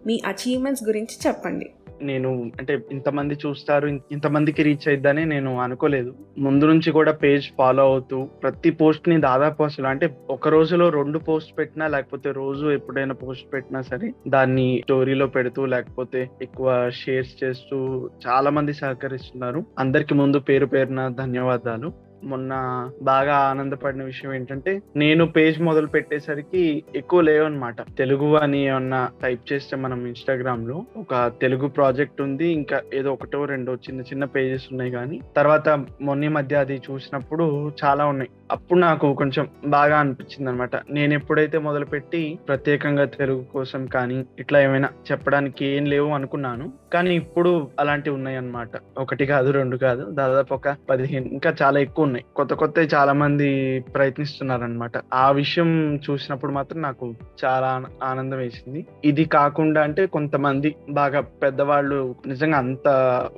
మీ 0.07 0.21
అచీవ్మెంట్స్ 0.25 0.83
గురించి 0.83 1.27
చెప్పండి. 1.27 1.69
నేను 2.01 2.51
అంటే 2.59 2.79
ఇంతమంది 2.91 3.37
చూస్తారు 3.45 3.87
ఇంతమందికి 4.11 4.63
రీచ్ 4.63 4.87
అయిద్దని 4.87 5.25
నేను 5.25 5.59
అనుకోలేదు. 5.59 6.15
ముందు 6.37 6.65
నుంచి 6.65 6.91
కూడా 6.91 7.11
పేజ్ 7.11 7.45
ఫాలో 7.57 7.83
అవుతూ 7.83 8.23
ప్రతి 8.23 8.71
పోస్ట్ని 8.71 9.21
దాదాపు 9.21 9.63
అసలు 9.63 9.87
అంటే 9.87 10.17
ఒక 10.29 10.47
రోజులో 10.47 10.89
రెండు 10.89 11.19
పోస్ట్ 11.19 11.57
పెట్టినా 11.57 11.87
లేకపోతే 11.87 12.31
రోజు 12.31 12.67
ఎప్పుడైనా 12.67 13.13
పోస్ట్ 13.13 13.53
పెట్టినా 13.53 13.81
సరే 13.81 14.13
దాన్ని 14.27 14.81
స్టోరీలో 14.83 15.27
పెడుతూ 15.27 15.65
లేకపోతే 15.65 16.29
ఎక్కువ 16.41 16.91
షేర్స్ 16.93 17.43
చేస్తూ 17.43 18.09
చాలా 18.27 18.49
మంది 18.49 18.73
సహకరిస్తున్నారు. 18.73 19.65
అందరికి 19.79 20.13
ముందు 20.13 20.39
పేరు 20.39 20.65
పేరున 20.65 21.07
ధన్యవాదాలు. 21.07 22.10
మొన్న 22.23 22.89
బాగా 23.01 23.35
ఆనందపడిన 23.35 24.03
విషయం 24.03 24.33
ఏంటంటే 24.33 24.81
నేను 24.95 25.25
పేజ్ 25.25 25.61
మొదలు 25.61 25.87
పెట్టేసరికి 25.87 26.83
ఎక్కువ 26.95 27.21
లేవన్నమాట. 27.21 27.75
తెలుగు 27.97 28.35
అని 28.35 28.65
ఏమన్నా 28.65 29.09
టైప్ 29.23 29.53
చేస్తే 29.53 29.77
మనం 29.77 30.05
ఇన్స్టాగ్రామ్లో 30.05 30.85
ఒక 30.97 31.31
తెలుగు 31.41 31.67
ప్రాజెక్ట్ 31.67 32.21
ఉంది 32.21 32.47
ఇంకా 32.47 32.81
ఏదో 32.93 33.13
ఒకటో 33.13 33.45
రెండో 33.45 33.73
చిన్న 33.73 34.01
చిన్న 34.01 34.25
పేజెస్ 34.25 34.63
ఉన్నాయి 34.71 34.91
కానీ 34.91 35.21
తర్వాత 35.35 35.69
మొన్న 36.01 36.29
మధ్య 36.29 36.55
అది 36.55 36.81
చూసినప్పుడు 36.91 37.71
చాలా 37.85 38.05
ఉన్నాయి. 38.05 38.29
అప్పుడు 38.51 38.79
నాకు 38.79 39.13
కొంచెం 39.13 39.47
బాగా 39.65 39.97
అనిపించింది 39.97 40.49
అనమాట 40.49 40.75
నేను 40.75 41.13
ఎప్పుడైతే 41.13 41.57
మొదలుపెట్టి 41.57 42.39
ప్రత్యేకంగా 42.47 43.05
తెలుగు 43.05 43.43
కోసం 43.43 43.85
కానీ 43.85 44.25
ఇట్లా 44.39 44.59
ఏమైనా 44.59 44.89
చెప్పడానికి 45.11 45.65
ఏం 45.65 45.85
లేవు 45.85 46.09
అనుకున్నాను. 46.09 46.71
కానీ 46.93 47.15
ఇప్పుడు 47.15 47.69
అలాంటివి 47.79 48.15
ఉన్నాయి 48.15 48.37
అన్నమాట 48.37 48.69
ఒకటి 48.97 49.25
కాదు 49.25 49.51
రెండు 49.51 49.77
కాదు 49.77 50.03
దాదాపు 50.03 50.53
ఒక 50.53 50.75
పదిహేను 50.89 51.25
ఇంకా 51.25 51.55
చాలా 51.61 51.79
ఎక్కువ 51.79 52.05
ఉన్నాయి. 52.11 52.25
కొత్త 52.35 52.53
కొత్త 52.53 52.93
చాలా 52.93 53.13
మంది 53.13 53.79
ప్రయత్నిస్తున్నారు 53.79 54.63
అనమాట 54.63 54.91
ఆ 55.13 55.31
విషయం 55.31 55.95
చూసినప్పుడు 55.95 56.51
మాత్రం 56.51 56.81
నాకు 56.81 57.13
చాలా 57.45 57.67
ఆన- 57.67 57.89
ఆనందం 58.03 58.37
వేసింది. 58.37 58.85
ఇది 59.05 59.25
కాకుండా 59.25 59.83
అంటే 59.83 60.05
కొంతమంది 60.05 60.75
బాగా 60.89 61.21
పెద్దవాళ్ళు 61.21 62.15
నిజంగా 62.27 62.57
అంత 62.57 62.87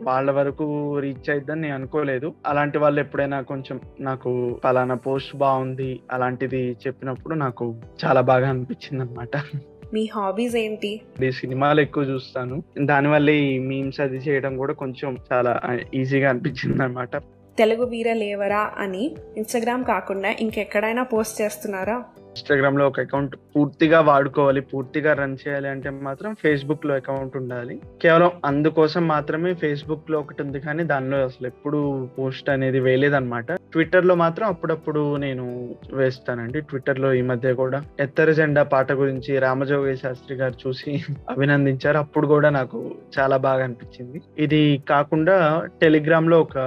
వాళ్ళ 0.03 0.31
వరకు 0.31 0.99
రీచ్ 0.99 1.29
అయిద్దని 1.29 1.61
నేను 1.61 1.73
అనుకోలేదు. 1.73 2.33
అలాంటి 2.45 2.77
వాళ్ళు 2.77 2.99
ఎప్పుడైనా 2.99 3.41
కొంచెం 3.41 3.79
నాకు 3.99 4.59
పలానా 4.63 4.95
పోస్ట్ 4.95 5.35
బాగుంది 5.35 5.99
అలాంటిది 6.11 6.77
చెప్పినప్పుడు 6.87 7.35
నాకు 7.35 7.75
చాలా 8.05 8.21
బాగా 8.21 8.49
అనిపించింది 8.49 9.03
అనమాట 9.03 9.43
మీ 9.93 10.09
హాబీస్ 10.15 10.55
ఏంటి? 10.55 11.01
సినిమాలు 11.31 11.81
ఎక్కువ 11.81 12.03
చూస్తాను. 12.03 12.63
దానివల్ల 12.83 13.29
ఈ 13.29 13.59
మీమ్స్ 13.59 14.01
అది 14.01 14.17
చేయడం 14.17 14.57
కూడా 14.57 14.73
కొంచెం 14.73 15.17
చాలా 15.33 15.61
ఈజీగా 15.93 16.29
అనిపించింది 16.29 16.83
అనమాట 16.83 17.15
తెలుగు 17.57 17.83
వీర 17.83 18.13
లేవరా 18.13 18.71
అని 18.77 19.03
ఇన్స్టాగ్రామ్ 19.37 19.85
కాకుండా 19.85 20.29
ఇంకెక్కడైనా 20.39 21.03
పోస్ట్ 21.03 21.41
చేస్తున్నారా? 21.41 21.97
ఇన్స్టాగ్రామ్లో 22.33 22.87
ఒక 22.87 22.99
అకౌంట్ 22.99 23.35
పూర్తిగా 23.55 23.99
వాడుకోవాలి 23.99 24.61
పూర్తిగా 24.61 25.13
రన్ 25.13 25.37
చేయాలి 25.47 25.67
అంటే 25.67 25.89
మాత్రం 25.89 26.33
ఫేస్బుక్లో 26.33 26.95
అకౌంట్ 26.95 27.37
ఉండాలి. 27.37 27.81
కేవలం 28.01 28.31
అందుకోసం 28.45 29.07
మాత్రమే 29.07 29.53
ఫేస్బుక్లో 29.53 30.19
ఒకటి 30.19 30.43
ఉంది 30.43 30.59
కానీ 30.59 30.83
దానిలో 30.83 31.23
అసలు 31.23 31.47
ఎప్పుడు 31.47 32.09
పోస్ట్ 32.19 32.49
అనేది 32.49 32.79
వేయలేదన్నమాట. 32.79 33.51
ట్విట్టర్లో 33.51 34.15
మాత్రం 34.15 34.47
అప్పుడప్పుడు 34.47 35.17
నేను 35.17 35.75
వేస్తానండి. 35.93 36.61
ట్విట్టర్లో 36.61 37.13
ఈ 37.13 37.21
మధ్య 37.21 37.53
కూడా 37.53 37.83
ఎత్తర 37.99 38.31
జెండా 38.31 38.63
పాట 38.63 38.91
గురించి 38.91 39.39
రామజోగి 39.39 39.97
శాస్త్రి 39.97 40.37
గారు 40.37 40.53
చూసి 40.67 40.93
అభినందించారు. 41.29 41.97
అప్పుడు 41.97 42.27
కూడా 42.27 42.49
నాకు 42.49 42.95
చాలా 43.19 43.37
బాగా 43.37 43.63
అనిపించింది. 43.63 44.21
ఇది 44.37 44.83
కాకుండా 44.89 45.67
టెలిగ్రామ్లో 45.81 46.41
ఒక 46.41 46.57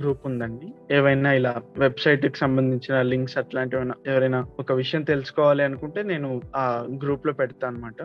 గ్రూప్ 0.00 0.26
ఉందండి. 0.26 0.94
ఏవైనా 0.94 1.32
ఇలా 1.32 1.54
వెబ్సైట్కి 1.78 2.38
సంబంధించిన 2.38 3.02
లింక్స్ 3.02 3.38
అట్లాంటివి 3.38 4.10
ఎవరైనా 4.12 4.44
ఒక 4.58 4.72
విషయం 4.72 5.02
తెలుసుకోవాలి 5.16 5.62
అనుకుంటే 5.62 6.02
నేను 6.02 6.28
ఆ 6.56 6.64
గ్రూప్లో 7.02 7.32
పెడతా 7.32 7.66
అనమాట 7.68 8.00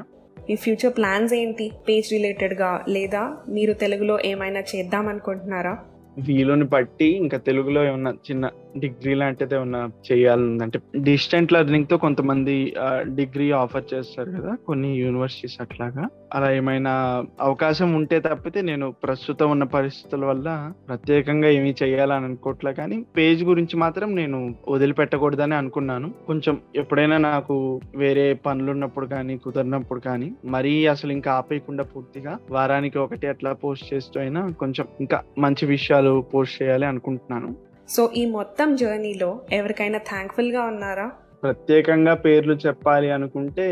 మీ 0.47 0.55
ఫ్యూచర్ 0.55 0.93
ప్లాన్స్ 0.97 1.33
ఏంటి? 1.33 1.65
పేజ్ 1.87 2.07
రిలేటెడ్గా 2.13 2.69
లేదా 2.89 3.21
మీరు 3.49 3.73
తెలుగులో 3.73 4.15
ఏమైనా 4.25 4.61
చేద్దాం 4.71 5.05
అనుకుంటున్నారా? 5.07 5.73
వీలుని 6.19 6.65
బట్టి 6.67 7.07
ఇంకా 7.17 7.37
తెలుగులో 7.39 7.81
ఏమన్నా 7.85 8.11
చిన్న 8.27 8.45
డిగ్రీ 8.77 9.13
లాంటిది 9.13 9.55
ఏమన్నా 9.55 9.91
చేయాలని 10.11 10.79
డిస్టెంట్ 10.99 11.53
లెర్నింగ్తో 11.53 11.97
కొంతమంది 11.97 12.73
డిగ్రీ 13.03 13.51
ఆఫర్ 13.51 13.93
చేస్తారు 13.93 14.31
కదా 14.31 14.55
కొన్ని 14.67 14.95
యూనివర్సిటీస్ 14.99 15.61
అట్లాగా. 15.61 16.09
అలా 16.33 16.51
ఏమైనా 16.51 17.23
అవకాశం 17.41 17.93
ఉంటే 17.93 18.19
తప్పితే 18.19 18.61
నేను 18.61 18.93
ప్రస్తుతం 19.03 19.51
ఉన్న 19.51 19.63
పరిస్థితుల 19.63 20.25
వల్ల 20.25 20.73
ప్రత్యేకంగా 20.87 21.49
ఏమీ 21.49 21.75
చేయాలని 21.83 22.25
అనుకోవట్లే 22.25 22.73
కానీ 22.73 23.05
పేజ్ 23.17 23.43
గురించి 23.43 23.77
మాత్రం 23.77 24.15
నేను 24.15 24.55
వదిలిపెట్టకూడదని 24.69 25.55
అనుకున్నాను. 25.55 26.13
కొంచెం 26.27 26.61
ఎప్పుడైనా 26.75 27.17
నాకు 27.17 27.81
వేరే 27.95 28.33
పనులున్నప్పుడు 28.33 29.05
కానీ 29.05 29.37
కుదిరినప్పుడు 29.37 29.99
కానీ 29.99 30.31
మరీ 30.45 30.85
అసలు 30.85 31.11
ఇంకా 31.11 31.33
ఆపేయకుండా 31.33 31.83
పూర్తిగా 31.83 32.39
వారానికి 32.51 32.97
ఒకటి 32.97 33.27
అట్లా 33.27 33.53
పోస్ట్ 33.53 33.93
చేస్తూ 33.93 34.19
అయినా 34.19 34.49
కొంచెం 34.59 34.87
ఇంకా 34.99 35.23
మంచి 35.37 35.65
విషయాలు 35.65 36.25
పోస్ట్ 36.33 36.63
చేయాలి 36.63 36.85
అనుకుంటున్నాను. 36.85 37.70
సో 37.93 38.01
ఈ 38.19 38.23
మొత్తం 38.35 38.69
జర్నీలో 38.81 39.29
ఎవరికైనా 39.57 39.99
థ్యాంక్ఫుల్గా 40.09 40.61
ఉన్నారా? 40.71 41.07
ప్రత్యేకంగా 41.43 42.13
పేర్లు 42.25 42.53
చెప్పాలి 42.65 43.07
అనుకుంటే 43.15 43.65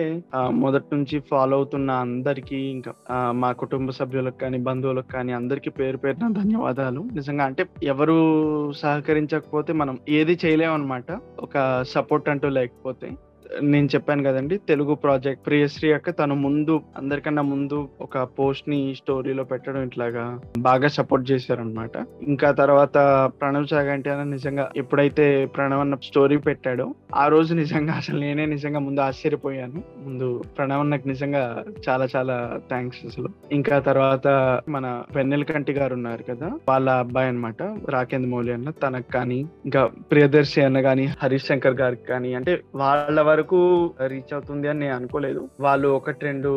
మొదటి 0.64 0.88
నుంచి 0.96 1.16
ఫాలో 1.30 1.58
అవుతున్న 1.60 1.90
అందరికీ 2.06 2.60
ఇంకా 2.76 2.92
మా 3.42 3.50
కుటుంబ 3.62 3.92
సభ్యులకు 4.00 4.38
కానీ 4.44 4.60
బంధువులకు 4.68 5.10
కానీ 5.16 5.34
అందరికీ 5.40 5.72
పేరు 5.80 5.98
పేరున 6.04 6.30
ధన్యవాదాలు. 6.40 7.02
నిజంగా 7.20 7.46
అంటే 7.50 7.66
ఎవరు 7.94 8.18
సహకరించకపోతే 8.84 9.74
మనం 9.82 9.98
ఏది 10.20 10.36
చేయలేము 10.46 10.76
అనమాట 10.80 11.20
ఒక 11.48 11.56
సపోర్ట్ 11.96 12.32
అంటూ 12.34 12.50
లేకపోతే. 12.60 13.10
నేను 13.62 13.86
చెప్పాను 13.86 14.24
కదండి 14.24 14.58
తెలుగు 14.58 14.94
ప్రాజెక్ట్. 14.96 15.46
ప్రియశ్రీ 15.46 15.92
అక్క 15.92 16.10
తను 16.10 16.36
ముందు 16.36 16.82
అందరికన్నా 16.98 17.42
ముందు 17.42 17.90
ఒక 18.02 18.18
పోస్ట్ని 18.18 18.94
స్టోరీలో 18.98 19.44
పెట్టడం 19.44 19.84
ఇట్లాగా 19.84 20.40
బాగా 20.58 20.88
సపోర్ట్ 20.88 21.32
చేశారనమాట 21.32 21.92
ఇంకా 22.22 22.52
తర్వాత 22.52 22.98
ప్రణవ్ 23.42 23.74
చాగంటి 23.74 24.10
అన్న 24.10 24.24
నిజంగా 24.24 24.72
ఎప్పుడైతే 24.78 25.46
ప్రణవ్ 25.46 25.80
అన్న 25.80 25.96
స్టోరీ 26.04 26.38
పెట్టాడో 26.38 26.96
ఆ 27.16 27.28
రోజు 27.28 27.54
నిజంగా 27.54 27.94
అసలు 27.94 28.20
నేనే 28.20 28.46
నిజంగా 28.46 28.80
ముందు 28.80 29.02
ఆశ్చర్యపోయాను. 29.02 29.84
ముందు 29.98 30.44
ప్రణవ్ 30.58 30.80
అన్నకు 30.80 31.08
నిజంగా 31.08 31.64
చాలా 31.90 32.08
చాలా 32.16 32.60
థ్యాంక్స్ 32.70 33.00
అసలు. 33.06 33.30
ఇంకా 33.52 33.80
తర్వాత 33.80 34.28
మన 34.70 35.04
వెన్నెల 35.16 35.44
కంటి 35.44 35.72
గారు 35.72 35.94
ఉన్నారు 35.94 36.24
కదా 36.24 36.52
వాళ్ళ 36.70 36.90
అబ్బాయి 36.90 37.28
అన్నమాట 37.28 37.64
రాకేంద్ర 37.90 38.30
మౌలి 38.30 38.54
అన్న. 38.54 38.70
తనకు 38.70 39.12
కానీ 39.12 39.40
ఇంకా 39.66 39.86
ప్రియదర్శి 39.86 40.62
అన్న 40.62 40.82
కానీ 40.82 41.08
హరీష్ 41.24 41.46
శంకర్ 41.46 41.74
గారికి 41.74 42.06
కానీ 42.06 42.34
అంటే 42.34 42.62
వాళ్ళ 42.76 43.22
వరకు 43.40 43.60
రీచ్ 44.08 44.32
అవుతుంది 44.34 44.68
అని 44.68 44.80
నేను 44.80 44.96
అనుకోలేదు. 44.96 45.42
వాళ్ళు 45.60 45.88
ఒకటి 45.98 46.22
రెండు 46.26 46.50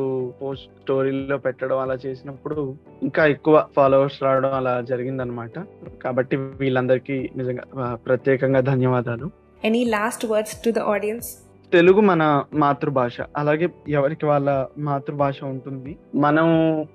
పోస్ట్ 0.43 0.67
స్టోరీలో 0.81 1.37
పెట్టడం 1.39 1.79
అలా 1.79 1.97
చేసినప్పుడు 2.07 2.57
ఇంకా 3.03 3.23
ఎక్కువ 3.27 3.57
ఫాలోవర్స్ 3.77 4.19
రావడం 4.23 4.55
అలా 4.55 4.75
జరిగిందనమాట 4.91 5.59
కాబట్టి 6.05 6.37
వీళ్ళందరికీ 6.63 7.17
నిజంగా 7.37 7.65
ప్రత్యేకంగా 8.07 8.61
ధన్యవాదాలు. 8.61 9.29
Any 9.65 9.83
last 9.97 10.27
words 10.33 10.57
to 10.65 10.71
the 10.71 10.83
audience 10.95 11.31
Telugu 11.73 12.01
మన 12.01 12.45
మాతృభాష. 12.55 13.17
అలాగే 13.37 13.69
ఎవరికి 13.89 14.27
వాళ్ళ 14.27 14.67
మాతృభాష 14.79 15.45
ఉంటుంది. 15.45 15.97
మనం 16.15 16.49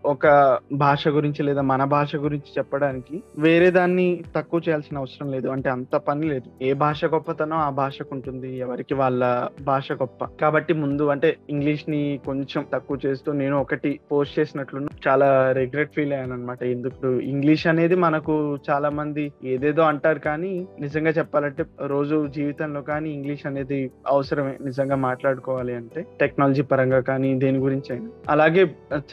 ఒక 0.06 0.58
భాష 0.72 1.08
గురించి 1.08 1.44
లేదా 1.44 1.62
మన 1.62 1.84
భాష 1.84 2.16
గురించి 2.16 2.52
చెప్పడానికి 2.58 3.24
వేరే 3.38 3.72
దాన్ని 3.72 4.24
తక్కువ 4.36 4.62
చేయాల్సిన 4.68 4.98
అవసరం 4.98 5.32
లేదు. 5.32 5.48
అంటే 5.48 5.70
అంత 5.70 5.96
పని 5.96 6.28
లేదు. 6.28 6.63
ఏ 6.63 6.74
భాష 6.74 7.06
గొప్పతనం 7.06 7.58
ఆ 7.58 7.70
భాషకు 7.70 8.10
ఉంటుంది. 8.12 8.58
ఎవరికి 8.58 8.94
వాళ్ళ 8.94 9.48
భాష 9.62 9.92
గొప్ప. 9.92 10.26
కాబట్టి 10.26 10.74
ముందు 10.74 11.08
అంటే 11.08 11.38
ఇంగ్లీష్ని 11.50 12.20
కొంచెం 12.26 12.66
తక్కువ 12.74 12.98
చేస్తూ 13.06 13.32
నేను 13.32 13.58
ఒకటి 13.58 14.00
పోస్ట్ 14.12 14.40
చేసినట్లు 14.40 14.88
చాలా 15.08 15.52
రిగ్రెట్ 15.52 15.94
ఫీల్ 15.96 16.13
అయ్యాను 16.13 16.34
అనమాట 16.34 16.63
ఎందుకు? 16.63 17.08
ఇంగ్లీష్ 17.08 17.68
అనేది 17.68 17.96
మనకు 17.96 18.58
చాలా 18.70 18.90
మంది 18.90 19.32
ఏదేదో 19.44 19.82
అంటారు 19.82 20.20
కానీ 20.20 20.68
నిజంగా 20.80 21.10
చెప్పాలంటే 21.10 21.66
రోజు 21.86 22.28
జీవితంలో 22.28 22.82
కానీ 22.82 23.10
ఇంగ్లీష్ 23.10 23.46
అనేది 23.46 23.92
అవసరమే. 24.08 24.58
నిజంగా 24.67 24.95
మాట్లాడుకోవాలి 25.08 25.73
అంటే 25.75 26.06
టెక్నాలజీ 26.19 26.62
పరంగా 26.62 26.99
కానీ 26.99 27.30
దేని 27.39 27.58
గురించి 27.58 27.89
అయినా. 27.93 28.10
అలాగే 28.30 28.63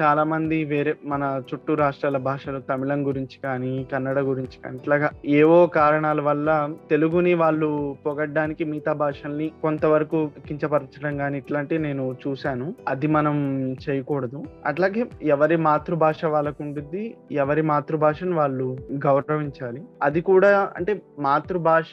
చాలా 0.03 0.25
మంది 0.25 0.65
వేరే 0.65 0.95
మన 1.05 1.43
చుట్టూ 1.51 1.75
రాష్ట్రాల 1.75 2.17
భాషలు 2.29 2.61
తమిళం 2.71 3.07
గురించి 3.07 3.37
కానీ 3.45 3.73
కన్నడ 3.93 4.19
గురించి 4.21 4.59
కానీ 4.65 4.77
ఇట్లాగా 4.77 5.11
ఏవో 5.25 5.67
కారణాల 5.67 6.21
వల్ల 6.21 6.51
తెలుగుని 6.91 7.35
వాళ్ళు 7.35 7.71
పొగడ్డానికి 8.07 8.65
మిగతా 8.65 8.93
భాషల్ని 8.93 9.49
కొంతవరకు 9.63 10.31
కించపరచడం 10.49 11.17
కానీ 11.17 11.39
ఇట్లాంటివి 11.39 11.83
నేను 11.83 12.05
చూశాను. 12.25 12.75
అది 12.89 13.07
మనం 13.07 13.37
చేయకూడదు. 13.85 14.45
అట్లాగే 14.67 15.07
ఎవరి 15.23 15.57
మాతృభాష 15.57 16.25
వాళ్ళకు 16.25 16.63
ఉంటుంది 16.63 17.03
ఎవరి 17.33 17.63
మాతృభాషను 17.63 18.37
వాళ్ళు 18.37 18.69
గౌరవించాలి. 19.07 19.83
అది 20.03 20.21
కూడా 20.21 20.51
అంటే 20.77 21.03
మాతృభాష 21.19 21.93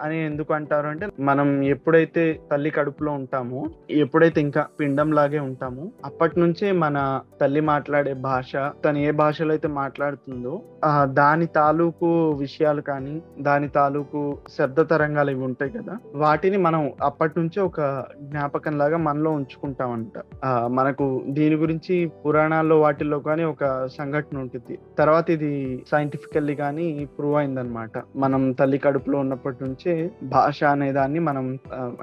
అని 0.00 0.18
ఎందుకు 0.24 0.52
అంటారు 0.54 0.88
అంటే 0.88 1.06
మనం 1.20 1.48
ఎప్పుడైతే 1.74 2.24
తల్లి 2.50 2.70
కడుపులో 2.70 3.12
ఉంటామో 3.12 3.60
ఎప్పుడైతే 4.02 4.38
ఇంకా 4.40 4.62
పిండం 4.80 5.10
లాగే 5.12 5.40
ఉంటామో 5.40 5.84
అప్పటి 6.04 6.36
నుంచే 6.40 6.68
మన 6.84 6.96
తల్లి 7.40 7.62
మాట్లాడే 7.70 8.12
భాష 8.28 8.52
తను 8.84 8.98
ఏ 8.98 9.10
భాషలో 9.22 9.52
అయితే 9.52 9.68
మాట్లాడుతుందో 9.80 10.54
ఆ 10.84 10.92
దాని 11.20 11.46
తాలూకు 11.58 12.08
విషయాలు 12.38 12.82
కానీ 12.90 13.14
దాని 13.40 13.68
తాలూకు 13.68 14.20
శబ్ద 14.56 14.80
తరంగాలు 14.90 15.30
ఇవి 15.30 15.44
ఉంటాయి 15.44 15.70
కదా 15.70 15.94
వాటిని 16.16 16.58
మనం 16.58 16.82
అప్పటి 17.02 17.34
నుంచే 17.40 17.60
ఒక 17.60 17.80
జ్ఞాపకం 18.20 18.74
లాగా 18.78 18.98
మనలో 18.98 19.30
ఉంచుకుంటామంట. 19.30 20.16
ఆ 20.44 20.50
మనకు 20.68 21.06
దీని 21.28 21.56
గురించి 21.56 21.94
పురాణాల్లో 22.24 22.76
వాటిల్లో 22.80 23.18
కానీ 23.20 23.44
ఒక 23.44 23.64
సంఘటన 23.98 24.38
ఉంటుంది. 24.38 24.74
తర్వాత 24.98 25.26
ఇది 25.30 25.52
సైంటిఫికల్లీ 25.90 26.54
కానీ 26.54 26.86
ప్రూవ్ 27.18 27.36
అయిందనమాట 27.36 27.92
మనం 28.16 28.42
తల్లి 28.52 28.78
కడుపులో 28.78 29.18
ఉన్నప్పటి 29.18 29.58
నుంచి 29.64 29.87
భాష 30.34 30.58
అనే 30.64 30.88
దాన్ని 30.92 31.20
మనం 31.28 31.44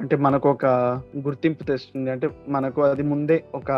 అంటే 0.01 0.15
మనకు 0.25 0.47
ఒక 0.49 0.65
గుర్తింపు 1.25 1.63
తెస్తుంది. 1.63 2.09
అంటే 2.11 2.27
మనకు 2.49 2.81
అది 2.81 3.03
ముందే 3.03 3.37
ఒక 3.59 3.71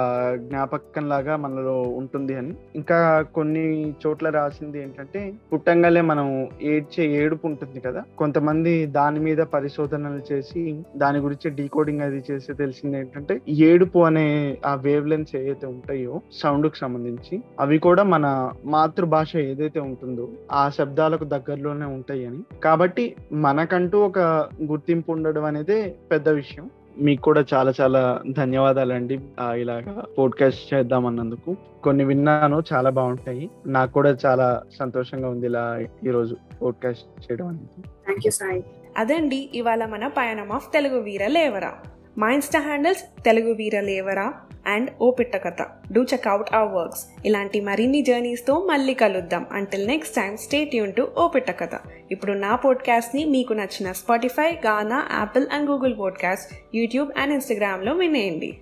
జ్ఞాపకం 0.48 1.06
లాగా 1.10 1.36
మనలో 1.38 1.76
ఉంటుంది 2.02 2.36
అని. 2.42 2.54
ఇంకా 2.76 3.00
కొన్ని 3.38 3.66
చోట్ల 4.04 4.30
రాసింది 4.30 4.78
ఏంటంటే 4.84 5.22
పుట్టంగానే 5.52 6.02
మనం 6.12 6.28
ఏడ్చే 6.74 7.06
ఏడుపు 7.22 7.46
ఉంటుంది 7.48 7.80
కదా. 7.80 8.04
కొంతమంది 8.22 8.74
దాని 9.00 9.20
మీద 9.20 9.42
పరిశోధనలు 9.56 10.22
చేసి 10.32 10.64
దాని 10.98 11.20
గురించి 11.20 11.50
డీకోడింగ్ 11.60 12.06
అది 12.08 12.20
చేసి 12.32 12.54
తెలిసింది 12.54 12.98
ఏంటంటే 12.98 13.34
ఏడుపు 13.70 14.00
అనే 14.00 14.26
ఆ 14.66 14.74
వేవ్ 14.86 15.08
లెన్స్ 15.08 15.36
ఏదైతే 15.36 15.68
ఉంటాయో 15.68 16.16
సౌండ్కు 16.42 16.78
సంబంధించి 16.78 17.36
అవి 17.60 17.78
కూడా 17.80 18.04
మన 18.14 18.26
మాతృభాష 18.66 19.32
ఏదైతే 19.52 19.80
ఉంటుందో 19.80 20.26
ఆ 20.52 20.64
శబ్దాలకు 20.70 21.26
దగ్గరలోనే 21.36 21.88
ఉంటాయి 21.98 22.24
అని 22.26 22.42
కాబట్టి 22.64 23.06
మనకంటూ 23.48 23.97
ఒక 23.98 24.20
గుర్తింపు 24.64 25.12
ఉండడం 25.12 25.46
అనేది 25.46 25.90
పెద్ద 25.90 26.30
విషయం. 26.30 26.70
మీకు 27.00 27.22
కూడా 27.22 27.46
చాలా 27.54 27.74
చాలా 27.82 28.22
ధన్యవాదాలండి. 28.32 29.20
ఇలాగా 29.54 30.04
పోడ్కాస్ట్ 30.18 30.74
చేద్దాం 30.74 31.06
అన్నందుకు 31.06 31.56
కొన్ని 31.84 32.04
విన్నాను 32.04 32.64
చాలా 32.74 32.90
బాగుంటాయి. 32.90 33.50
నాకు 33.68 33.92
కూడా 33.92 34.18
చాలా 34.26 34.64
సంతోషంగా 34.80 35.30
ఉంది 35.30 35.46
ఇలా 35.46 35.84
ఈరోజు 36.06 36.38
పోడ్కాస్ట్ 36.62 37.32
చేయడం 37.32 37.48
అనేది. 37.48 37.82
థ్యాంక్ 37.82 38.56
యూ 38.56 38.62
అదండి 38.98 39.50
ఇవాళ 39.54 39.86
మన 39.86 40.08
పయనం 40.08 40.52
ఆఫ్ 40.52 40.74
తెలుగు 40.74 41.00
వీర 41.00 41.28
లేవరా. 41.28 41.74
మా 42.18 42.32
ఇన్స్టా 42.32 42.60
హ్యాండిల్స్ 42.60 43.24
తెలుగు 43.24 43.54
వీర 43.54 43.80
లేవరా 43.80 44.34
and 44.68 44.90
O 45.02 45.12
Pitta 45.12 45.36
Katha 45.36 45.62
do 45.94 46.04
check 46.04 46.28
out 46.28 46.56
our 46.56 46.76
works 46.76 47.06
ఇలాంటి 47.26 47.62
మరిన్ని 47.62 48.02
జర్నీస్తో 48.02 48.66
మళ్ళీ 48.66 48.94
కలుద్దాం. 48.94 49.46
అంటిల్ 49.52 49.88
నెక్స్ట్ 49.88 50.16
టైం 50.16 50.38
స్టేట్ 50.38 50.76
యూన్ 50.76 50.94
టు 50.94 51.12
ఓ 51.18 51.28
పిట్ట 51.28 51.52
కథ 51.52 51.70
ఇప్పుడు 52.12 52.32
నా 52.32 52.56
పోడ్కాస్ట్ని 52.56 53.26
మీకు 53.26 53.54
నచ్చిన 53.54 53.92
Spotify 53.92 54.52
Gaana 54.66 55.08
Apple 55.14 55.48
and 55.52 55.70
Google 55.70 55.98
podcast 56.00 56.76
YouTube 56.76 57.12
and 57.18 57.34
ఇన్స్టాగ్రామ్లో 57.34 57.94
వినేయండి. 57.94 58.58